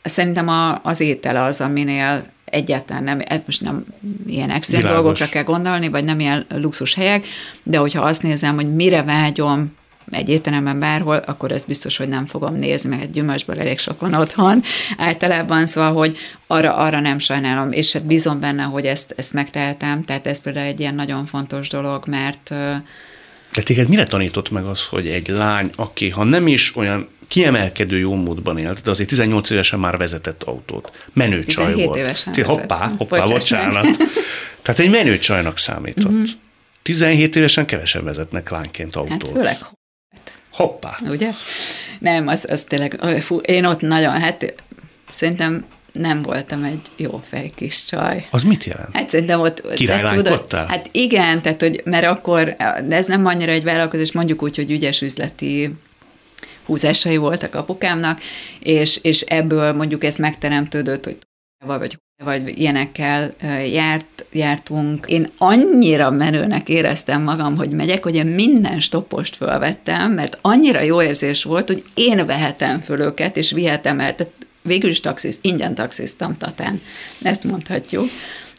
[0.02, 3.84] Szerintem a, az étel az, aminél egyáltalán nem, hát most nem
[4.26, 5.00] ilyen extrém Világos.
[5.02, 7.24] dolgokra kell gondolni, vagy nem ilyen luxus helyek,
[7.62, 9.76] de hogyha azt nézem, hogy mire vágyom,
[10.10, 14.00] egy étteremben bárhol, akkor ezt biztos, hogy nem fogom nézni, meg egy gyümölcsből elég sok
[14.00, 14.62] van otthon
[14.96, 20.04] általában, szóval, hogy arra, arra nem sajnálom, és hát bízom benne, hogy ezt, ezt megtehetem,
[20.04, 22.52] tehát ez például egy ilyen nagyon fontos dolog, mert
[23.52, 27.98] de téged mire tanított meg az, hogy egy lány, aki ha nem is olyan kiemelkedő
[27.98, 31.06] jó módban élt, de azért 18 évesen már vezetett autót.
[31.12, 31.96] Menő csaj volt.
[31.96, 33.86] évesen Té, hoppá, hoppá, bocsánat.
[34.62, 36.12] Tehát egy menő csajnak számított.
[36.12, 36.28] Uh-huh.
[36.82, 39.22] 17 évesen kevesen vezetnek lányként autót.
[39.22, 39.56] Hát főleg
[40.58, 40.96] Hoppá.
[41.10, 41.30] Ugye?
[41.98, 44.54] Nem, az, az tényleg, fú, én ott nagyon, hát
[45.08, 48.26] szerintem nem voltam egy jó fej kis csaj.
[48.30, 48.88] Az mit jelent?
[48.92, 49.62] Hát szerintem ott...
[50.14, 52.56] tudod, Hát igen, tehát hogy, mert akkor,
[52.86, 55.74] de ez nem annyira egy vállalkozás, mondjuk úgy, hogy ügyes üzleti
[56.64, 58.20] húzásai voltak apukámnak,
[58.58, 61.18] és, és ebből mondjuk ez megteremtődött, hogy
[61.64, 63.34] vagy vagy ilyenekkel
[63.72, 65.06] járt, jártunk.
[65.06, 71.02] Én annyira menőnek éreztem magam, hogy megyek, hogy én minden stoppost fölvettem, mert annyira jó
[71.02, 74.14] érzés volt, hogy én vehetem föl őket, és vihetem el.
[74.14, 76.80] Tehát végül is taxis, ingyen taxiztam Tatán.
[77.22, 78.06] Ezt mondhatjuk.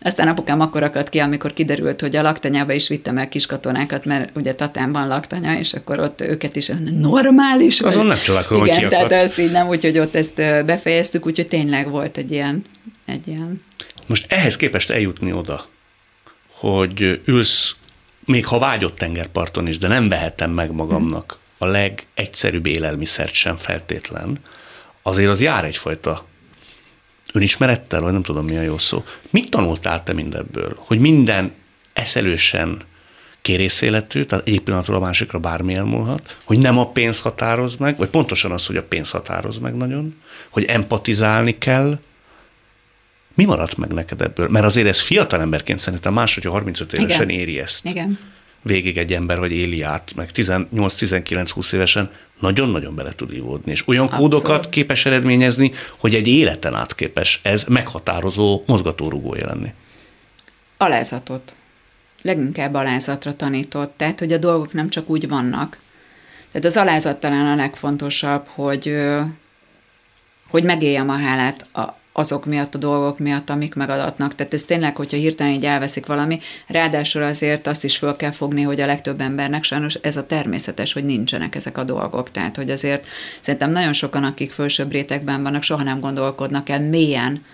[0.02, 4.30] Aztán apukám akkor akadt ki, amikor kiderült, hogy a laktanyába is vittem el kiskatonákat, mert
[4.36, 7.80] ugye Tatán van laktanya, és akkor ott őket is normális.
[7.80, 10.36] Azon nem csodálkozom, Igen, tehát ezt így nem, úgyhogy ott ezt
[10.66, 12.64] befejeztük, úgyhogy tényleg volt egy ilyen,
[13.10, 13.64] egy ilyen.
[14.06, 15.66] Most ehhez képest eljutni oda,
[16.50, 17.76] hogy ülsz,
[18.26, 24.40] még ha vágyott tengerparton is, de nem vehetem meg magamnak a legegyszerűbb élelmiszert sem feltétlen,
[25.02, 26.26] azért az jár egyfajta
[27.34, 29.04] önismerettel, vagy nem tudom mi a jó szó.
[29.30, 30.74] Mit tanultál te mindebből?
[30.78, 31.52] Hogy minden
[31.94, 32.82] eszelősen
[33.42, 38.10] kérészéletű, tehát egy pillanatról a másikra bármi elmúlhat, hogy nem a pénz határoz meg, vagy
[38.10, 40.16] pontosan az, hogy a pénz határoz meg nagyon,
[40.50, 42.00] hogy empatizálni kell.
[43.40, 44.50] Mi maradt meg neked ebből?
[44.50, 47.42] Mert azért ez fiatal emberként szerintem más, hogyha 35 évesen Igen.
[47.42, 47.86] éri ezt.
[47.86, 48.20] Igen.
[48.62, 54.04] Végig egy ember, vagy éli át, meg 18-19-20 évesen nagyon-nagyon bele tud ívódni, és olyan
[54.04, 54.32] Abszolút.
[54.32, 59.74] kódokat képes eredményezni, hogy egy életen át képes ez meghatározó mozgatórugója lenni.
[60.78, 61.56] Alázatot.
[62.22, 65.78] Leginkább alázatra tanított, tehát, hogy a dolgok nem csak úgy vannak.
[66.52, 68.94] Tehát az alázat talán a legfontosabb, hogy,
[70.48, 74.36] hogy megéljem a hálát a, azok miatt, a dolgok miatt, amik megadatnak.
[74.36, 78.62] Tehát ez tényleg, hogyha hirtelen így elveszik valami, ráadásul azért azt is föl kell fogni,
[78.62, 82.32] hogy a legtöbb embernek sajnos ez a természetes, hogy nincsenek ezek a dolgok.
[82.32, 83.08] Tehát, hogy azért
[83.42, 87.46] szerintem nagyon sokan, akik fölsőbb rétegben vannak, soha nem gondolkodnak el mélyen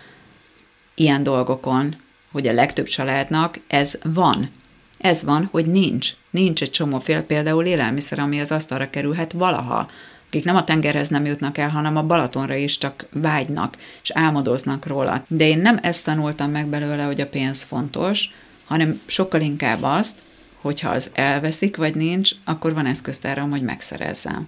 [0.96, 1.96] ilyen dolgokon,
[2.32, 4.52] hogy a legtöbb családnak ez van.
[4.98, 6.10] Ez van, hogy nincs.
[6.30, 9.90] Nincs egy csomó fél például élelmiszer, ami az asztalra kerülhet valaha
[10.28, 14.86] akik nem a tengerhez nem jutnak el, hanem a Balatonra is csak vágynak, és álmodoznak
[14.86, 15.26] róla.
[15.28, 18.30] De én nem ezt tanultam meg belőle, hogy a pénz fontos,
[18.66, 20.24] hanem sokkal inkább azt,
[20.62, 24.48] hogyha az elveszik, vagy nincs, akkor van eszköztáram, hogy megszerezzem.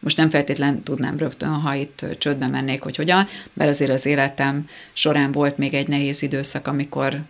[0.00, 4.68] most nem feltétlen tudnám rögtön, ha itt csődbe mennék, hogy hogyan, mert azért az életem
[4.92, 7.20] során volt még egy nehéz időszak, amikor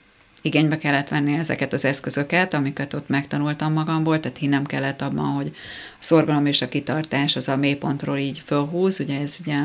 [0.43, 5.53] igénybe kellett venni ezeket az eszközöket, amiket ott megtanultam magamból, tehát hinnem kellett abban, hogy
[5.93, 9.57] a szorgalom és a kitartás az a mélypontról így fölhúz, ugye ez ugye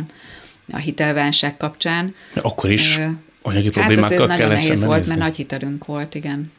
[0.72, 2.16] a hitelválság kapcsán.
[2.34, 3.00] De akkor is
[3.42, 6.52] anyagi hát problémákkal hát nagyon nehéz volt, mert nagy hitelünk volt, igen,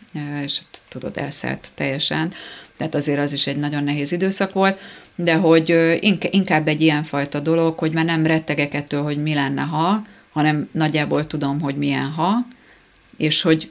[0.43, 2.33] és tudod, elszállt teljesen.
[2.77, 4.79] Tehát azért az is egy nagyon nehéz időszak volt,
[5.15, 5.99] de hogy
[6.31, 10.03] inkább egy ilyenfajta dolog, hogy már nem rettegek ettől, hogy mi lenne, ha,
[10.33, 12.47] hanem nagyjából tudom, hogy milyen ha,
[13.17, 13.71] és hogy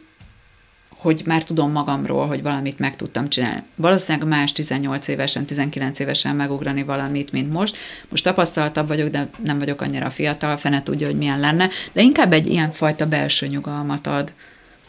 [1.04, 3.64] hogy már tudom magamról, hogy valamit meg tudtam csinálni.
[3.76, 7.78] Valószínűleg más 18 évesen, 19 évesen megugrani valamit, mint most.
[8.10, 12.34] Most tapasztaltabb vagyok, de nem vagyok annyira fiatal, fene tudja, hogy milyen lenne, de inkább
[12.34, 14.34] egy ilyen fajta belső nyugalmat ad,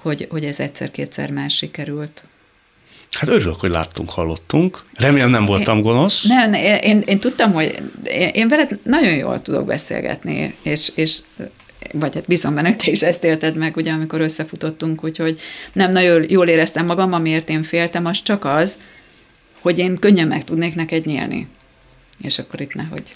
[0.03, 2.25] hogy, hogy ez egyszer-kétszer már sikerült.
[3.11, 4.83] Hát örülök, hogy láttunk, hallottunk.
[4.95, 6.25] Remélem nem voltam gonosz.
[6.25, 11.19] Nem, ne, én, én tudtam, hogy én, én veled nagyon jól tudok beszélgetni, és, és
[11.93, 15.41] vagy hát bízom benne, te is ezt élted meg, ugye, amikor összefutottunk, úgyhogy
[15.73, 18.79] nem nagyon jól éreztem magam, amiért én féltem, az csak az,
[19.61, 21.49] hogy én könnyen meg tudnék neked nyílni.
[22.21, 23.13] És akkor itt nehogy...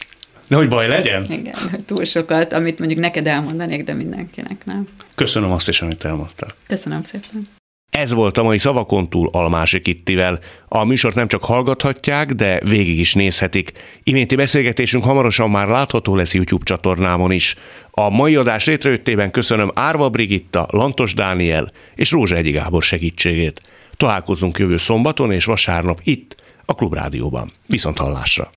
[0.47, 1.25] Nehogy baj legyen?
[1.31, 4.87] Igen, túl sokat, amit mondjuk neked elmondanék, de mindenkinek nem.
[5.15, 6.55] Köszönöm azt is, amit elmondtál.
[6.67, 7.58] Köszönöm szépen.
[7.91, 10.39] Ez volt a mai Szavakon túl Almási Kittivel.
[10.69, 13.73] A műsort nem csak hallgathatják, de végig is nézhetik.
[14.03, 17.55] Iménti beszélgetésünk hamarosan már látható lesz YouTube csatornámon is.
[17.91, 23.61] A mai adás létrejöttében köszönöm Árva Brigitta, Lantos Dániel és Rózsa Egyi Gábor segítségét.
[23.97, 27.51] Találkozunk jövő szombaton és vasárnap itt, a Klubrádióban.
[27.67, 28.47] Viszont hallásra!